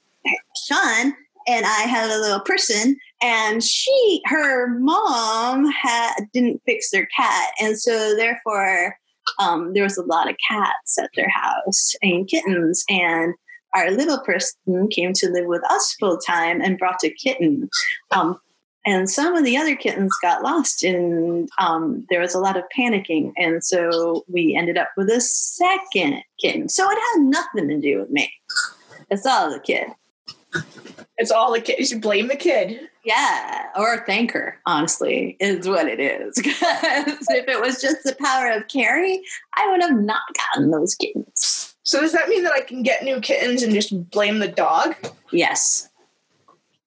Sean 0.68 1.14
and 1.46 1.64
I 1.64 1.82
had 1.82 2.10
a 2.10 2.20
little 2.20 2.40
person, 2.40 2.96
and 3.22 3.64
she, 3.64 4.20
her 4.26 4.78
mom 4.78 5.70
had 5.70 6.14
didn't 6.34 6.60
fix 6.66 6.90
their 6.90 7.06
cat, 7.06 7.48
and 7.60 7.78
so 7.78 8.14
therefore 8.14 8.96
um, 9.38 9.72
there 9.72 9.82
was 9.82 9.96
a 9.96 10.04
lot 10.04 10.28
of 10.28 10.36
cats 10.46 10.98
at 10.98 11.10
their 11.16 11.30
house 11.30 11.94
and 12.02 12.28
kittens, 12.28 12.84
and 12.90 13.32
our 13.74 13.90
little 13.90 14.20
person 14.20 14.88
came 14.90 15.12
to 15.14 15.30
live 15.30 15.46
with 15.46 15.62
us 15.70 15.96
full 15.98 16.18
time 16.18 16.60
and 16.60 16.78
brought 16.78 17.02
a 17.04 17.10
kitten. 17.10 17.70
Um, 18.10 18.38
and 18.88 19.10
some 19.10 19.34
of 19.34 19.44
the 19.44 19.56
other 19.56 19.76
kittens 19.76 20.12
got 20.22 20.42
lost 20.42 20.82
and 20.82 21.48
um, 21.58 22.06
there 22.08 22.20
was 22.20 22.34
a 22.34 22.40
lot 22.40 22.56
of 22.56 22.64
panicking. 22.76 23.32
And 23.36 23.62
so 23.62 24.24
we 24.28 24.56
ended 24.56 24.78
up 24.78 24.88
with 24.96 25.10
a 25.10 25.20
second 25.20 26.22
kitten. 26.40 26.68
So 26.68 26.88
it 26.90 26.98
had 27.14 27.22
nothing 27.22 27.68
to 27.68 27.78
do 27.78 27.98
with 28.00 28.10
me. 28.10 28.32
It's 29.10 29.26
all 29.26 29.50
the 29.50 29.60
kid. 29.60 29.88
It's 31.18 31.30
all 31.30 31.52
the 31.52 31.60
kid. 31.60 31.78
You 31.80 31.84
should 31.84 32.00
blame 32.00 32.28
the 32.28 32.36
kid. 32.36 32.88
yeah 33.04 33.66
or 33.76 34.04
thank 34.06 34.30
her 34.32 34.58
honestly 34.66 35.36
is 35.40 35.68
what 35.68 35.86
it 35.86 36.00
is. 36.00 36.34
'Cause 36.42 37.26
if 37.30 37.46
it 37.48 37.60
was 37.60 37.80
just 37.80 38.02
the 38.04 38.16
power 38.20 38.50
of 38.50 38.68
carrie 38.68 39.22
i 39.56 39.70
would 39.70 39.82
have 39.82 39.98
not 39.98 40.22
gotten 40.40 40.70
those 40.70 40.94
kittens. 40.94 41.74
So 41.82 42.00
does 42.00 42.12
that 42.12 42.28
mean 42.28 42.42
that 42.44 42.52
I 42.52 42.60
can 42.60 42.82
get 42.82 43.02
new 43.02 43.18
kittens 43.20 43.62
and 43.62 43.72
just 43.74 44.10
blame 44.10 44.38
the 44.40 44.48
dog? 44.48 44.94
yes 45.32 45.87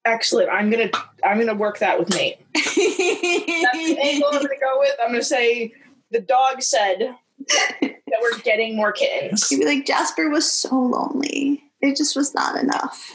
Excellent. 0.06 0.50
I'm 0.50 0.70
gonna 0.70 0.90
I'm 1.24 1.38
gonna 1.38 1.54
work 1.54 1.80
that 1.80 2.00
with 2.00 2.10
Nate. 2.10 2.40
That's 2.54 2.76
the 2.76 3.98
angle 4.02 4.30
I'm 4.32 4.42
gonna 4.42 4.60
go 4.60 4.80
with. 4.80 4.96
I'm 5.02 5.12
gonna 5.12 5.24
say 5.24 5.74
the 6.10 6.20
dog 6.20 6.62
said 6.62 7.16
that 7.50 8.20
we're 8.22 8.40
getting 8.40 8.76
more 8.76 8.92
kittens. 8.92 9.52
You'd 9.52 9.60
be 9.60 9.66
like, 9.66 9.86
Jasper 9.86 10.30
was 10.30 10.52
so 10.52 10.76
lonely. 10.76 11.64
It 11.82 11.96
just 11.96 12.16
was 12.16 12.34
not 12.34 12.58
enough. 12.58 13.14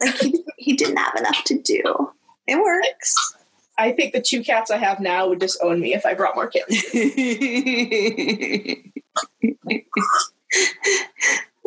Like 0.00 0.14
he, 0.18 0.44
he 0.56 0.72
didn't 0.74 0.98
have 0.98 1.16
enough 1.16 1.42
to 1.44 1.58
do. 1.58 2.12
It 2.46 2.62
works. 2.62 3.34
I 3.78 3.92
think 3.92 4.12
the 4.12 4.20
two 4.20 4.44
cats 4.44 4.70
I 4.70 4.76
have 4.76 5.00
now 5.00 5.28
would 5.28 5.38
disown 5.38 5.80
me 5.80 5.94
if 5.94 6.04
I 6.04 6.14
brought 6.14 6.34
more 6.34 6.48
kittens. 6.48 6.84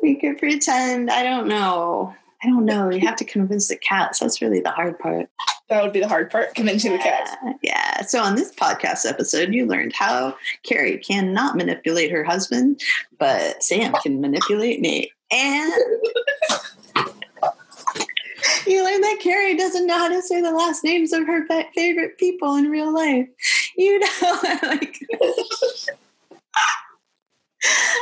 we 0.02 0.16
could 0.16 0.38
pretend. 0.38 1.10
I 1.10 1.24
don't 1.24 1.48
know. 1.48 2.16
I 2.44 2.48
don't 2.48 2.66
know. 2.66 2.90
You 2.90 3.00
have 3.02 3.16
to 3.18 3.26
convince 3.26 3.70
the 3.70 3.78
cats. 3.78 4.20
That's 4.20 4.42
really 4.42 4.60
the 4.60 4.72
hard 4.72 5.00
part. 5.00 5.30
That 5.70 5.82
would 5.82 5.94
be 5.94 6.02
the 6.02 6.10
hard 6.10 6.30
part, 6.30 6.56
convincing 6.56 6.92
the 6.92 6.98
cats. 6.98 7.32
Yeah, 7.44 7.54
yeah. 7.64 8.02
So 8.02 8.22
on 8.22 8.36
this 8.36 8.54
podcast 8.54 9.10
episode, 9.10 9.54
you 9.54 9.66
learned 9.66 9.94
how 9.94 10.36
Carrie 10.64 10.98
cannot 10.98 11.56
manipulate 11.56 12.12
her 12.12 12.24
husband, 12.24 12.82
but 13.18 13.64
Sam 13.64 13.94
can 14.04 14.20
manipulate 14.20 14.82
me. 14.82 15.10
And 15.32 15.74
you 18.68 18.84
learned 18.84 19.04
that 19.04 19.20
Carrie 19.22 19.56
doesn't 19.56 19.88
know 19.88 19.98
how 19.98 20.10
to 20.10 20.22
say 20.22 20.42
the 20.42 20.52
last 20.52 20.84
names 20.84 21.14
of 21.14 21.26
her 21.26 21.48
fa- 21.48 21.66
favorite 21.74 22.18
people 22.18 22.56
in 22.56 22.70
real 22.70 22.94
life. 22.94 23.28
You 23.78 24.00
know, 24.00 24.40
like 24.64 25.00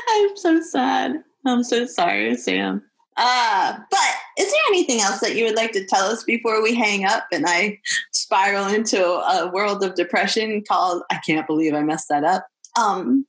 I'm 0.09 0.35
so 0.35 0.61
sad. 0.61 1.23
I'm 1.45 1.63
so 1.63 1.85
sorry, 1.85 2.35
Sam. 2.35 2.83
Uh, 3.17 3.77
but 3.89 3.99
is 4.39 4.49
there 4.51 4.61
anything 4.69 5.01
else 5.01 5.19
that 5.19 5.35
you 5.35 5.43
would 5.45 5.55
like 5.55 5.71
to 5.73 5.85
tell 5.85 6.05
us 6.05 6.23
before 6.23 6.61
we 6.63 6.73
hang 6.73 7.03
up 7.05 7.25
and 7.31 7.45
I 7.47 7.79
spiral 8.13 8.67
into 8.67 9.03
a 9.05 9.51
world 9.51 9.83
of 9.83 9.95
depression 9.95 10.63
called 10.67 11.03
I 11.11 11.19
can't 11.25 11.45
believe 11.45 11.73
I 11.73 11.83
messed 11.83 12.07
that 12.09 12.23
up? 12.23 12.47
Um, 12.79 13.25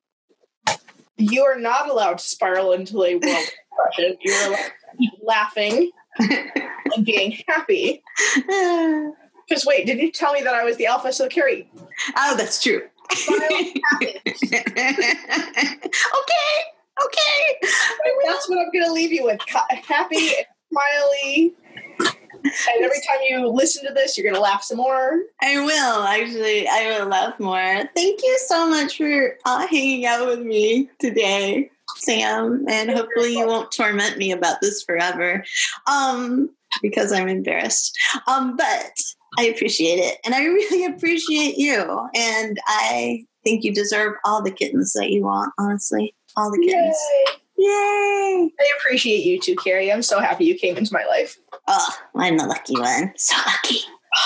You 1.18 1.42
are 1.44 1.58
not 1.58 1.88
allowed 1.88 2.18
to 2.18 2.24
spiral 2.24 2.72
into 2.72 3.02
a 3.02 3.16
world 3.16 3.24
of 3.24 3.50
depression. 3.94 4.16
You're 4.22 4.46
allowed 4.46 4.56
to 4.56 4.96
keep 4.98 5.12
laughing 5.22 5.90
and 6.18 7.04
being 7.04 7.38
happy. 7.48 8.02
Because 8.36 9.66
wait, 9.66 9.86
did 9.86 9.98
you 9.98 10.12
tell 10.12 10.32
me 10.32 10.42
that 10.42 10.54
I 10.54 10.62
was 10.64 10.76
the 10.76 10.86
alpha? 10.86 11.12
So 11.12 11.28
Carrie, 11.28 11.68
Oh, 12.16 12.36
that's 12.36 12.62
true. 12.62 12.82
okay, 13.28 13.42
okay. 17.04 17.68
that's 18.24 18.48
what 18.48 18.58
I'm 18.58 18.70
going 18.72 18.86
to 18.86 18.92
leave 18.92 19.12
you 19.12 19.24
with. 19.24 19.40
Happy, 19.86 20.16
and 20.16 20.46
smiley. 20.70 21.54
And 22.44 22.84
every 22.84 22.98
time 22.98 23.18
you 23.28 23.48
listen 23.48 23.86
to 23.86 23.94
this, 23.94 24.16
you're 24.16 24.24
going 24.24 24.34
to 24.34 24.40
laugh 24.40 24.64
some 24.64 24.78
more. 24.78 25.20
I 25.40 25.60
will 25.60 26.02
actually. 26.02 26.66
I 26.68 26.98
will 26.98 27.08
laugh 27.08 27.38
more. 27.38 27.84
Thank 27.94 28.20
you 28.22 28.38
so 28.46 28.68
much 28.68 28.96
for 28.96 29.36
uh, 29.44 29.66
hanging 29.66 30.06
out 30.06 30.26
with 30.26 30.40
me 30.40 30.90
today, 30.98 31.70
Sam. 31.96 32.64
And 32.68 32.90
hopefully 32.90 33.36
you 33.36 33.46
won't 33.46 33.70
torment 33.70 34.18
me 34.18 34.32
about 34.32 34.60
this 34.60 34.82
forever, 34.82 35.44
um, 35.86 36.50
because 36.80 37.12
I'm 37.12 37.28
embarrassed. 37.28 37.96
Um, 38.26 38.56
but 38.56 38.92
I 39.38 39.44
appreciate 39.44 39.98
it, 39.98 40.18
and 40.24 40.34
I 40.34 40.44
really 40.44 40.84
appreciate 40.92 41.58
you. 41.58 42.08
And 42.14 42.58
I 42.66 43.24
think 43.44 43.64
you 43.64 43.72
deserve 43.72 44.14
all 44.24 44.42
the 44.42 44.50
kittens 44.50 44.92
that 44.94 45.10
you 45.10 45.22
want. 45.22 45.52
Honestly, 45.58 46.14
all 46.36 46.50
the 46.50 46.58
kittens. 46.58 46.96
Yay. 47.28 47.38
Yay! 47.64 48.50
I 48.58 48.72
appreciate 48.78 49.24
you 49.24 49.38
too, 49.38 49.54
Carrie. 49.56 49.92
I'm 49.92 50.02
so 50.02 50.18
happy 50.18 50.44
you 50.44 50.56
came 50.56 50.76
into 50.76 50.92
my 50.92 51.04
life. 51.04 51.38
Oh, 51.68 51.88
I'm 52.16 52.36
the 52.36 52.46
lucky 52.46 52.76
one. 52.76 53.12
So 53.16 53.36
lucky. 53.46 53.78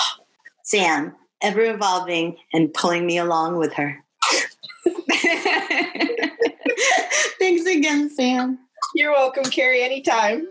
Sam, 0.63 1.15
ever 1.43 1.61
evolving 1.63 2.37
and 2.55 2.73
pulling 2.73 3.07
me 3.07 3.19
along 3.19 3.59
with 3.59 3.75
her. 3.75 4.03
Thanks 7.39 7.67
again, 7.67 8.11
Sam. 8.11 8.59
You're 8.95 9.13
welcome, 9.13 9.45
Carrie, 9.45 9.83
anytime. 9.83 10.49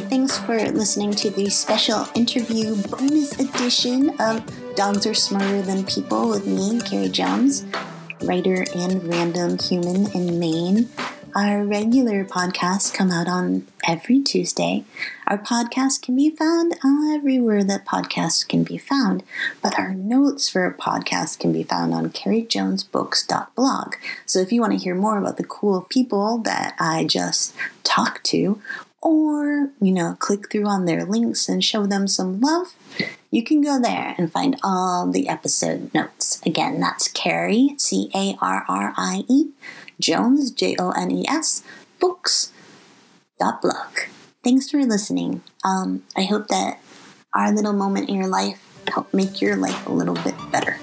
Thanks 0.00 0.36
for 0.38 0.58
listening 0.58 1.12
to 1.12 1.30
the 1.30 1.48
special 1.48 2.06
interview 2.14 2.76
bonus 2.82 3.32
edition 3.40 4.10
of 4.20 4.44
Dogs 4.76 5.06
Are 5.06 5.14
Smarter 5.14 5.62
Than 5.62 5.84
People 5.84 6.28
with 6.28 6.46
me, 6.46 6.80
Carrie 6.82 7.08
Jones, 7.08 7.64
writer 8.20 8.66
and 8.74 9.02
random 9.08 9.58
human 9.58 10.10
in 10.12 10.38
Maine. 10.38 10.90
Our 11.34 11.64
regular 11.64 12.24
podcasts 12.26 12.92
come 12.92 13.10
out 13.10 13.26
on 13.26 13.66
every 13.88 14.20
Tuesday. 14.22 14.84
Our 15.26 15.38
podcast 15.38 16.02
can 16.02 16.14
be 16.14 16.28
found 16.30 16.74
everywhere 17.14 17.64
that 17.64 17.86
podcasts 17.86 18.46
can 18.46 18.64
be 18.64 18.76
found, 18.78 19.22
but 19.62 19.78
our 19.78 19.94
notes 19.94 20.48
for 20.48 20.66
a 20.66 20.74
podcast 20.74 21.38
can 21.38 21.52
be 21.52 21.62
found 21.62 21.94
on 21.94 22.10
carriejonesbooks.blog. 22.10 23.94
So 24.26 24.40
if 24.40 24.52
you 24.52 24.60
want 24.60 24.74
to 24.74 24.78
hear 24.78 24.94
more 24.94 25.18
about 25.18 25.38
the 25.38 25.44
cool 25.44 25.82
people 25.88 26.38
that 26.38 26.74
I 26.78 27.04
just 27.04 27.54
talked 27.82 28.24
to, 28.24 28.60
or, 29.02 29.70
you 29.80 29.92
know, 29.92 30.16
click 30.18 30.50
through 30.50 30.66
on 30.66 30.84
their 30.84 31.04
links 31.04 31.48
and 31.48 31.62
show 31.62 31.86
them 31.86 32.08
some 32.08 32.40
love, 32.40 32.74
you 33.30 33.42
can 33.42 33.60
go 33.60 33.80
there 33.80 34.14
and 34.18 34.32
find 34.32 34.56
all 34.62 35.10
the 35.10 35.28
episode 35.28 35.92
notes. 35.94 36.40
Again, 36.46 36.80
that's 36.80 37.08
Carrie, 37.08 37.74
C 37.78 38.10
A 38.14 38.36
R 38.40 38.64
R 38.68 38.94
I 38.96 39.24
E, 39.28 39.50
Jones, 40.00 40.50
J 40.50 40.76
O 40.78 40.90
N 40.90 41.10
E 41.10 41.24
S, 41.28 41.62
books, 42.00 42.52
dot 43.38 43.60
blog. 43.62 43.98
Thanks 44.42 44.70
for 44.70 44.78
listening. 44.84 45.42
Um, 45.64 46.04
I 46.16 46.24
hope 46.24 46.48
that 46.48 46.80
our 47.34 47.52
little 47.52 47.72
moment 47.72 48.08
in 48.08 48.14
your 48.14 48.28
life 48.28 48.62
helped 48.88 49.12
make 49.12 49.40
your 49.40 49.56
life 49.56 49.86
a 49.86 49.92
little 49.92 50.14
bit 50.14 50.34
better. 50.50 50.78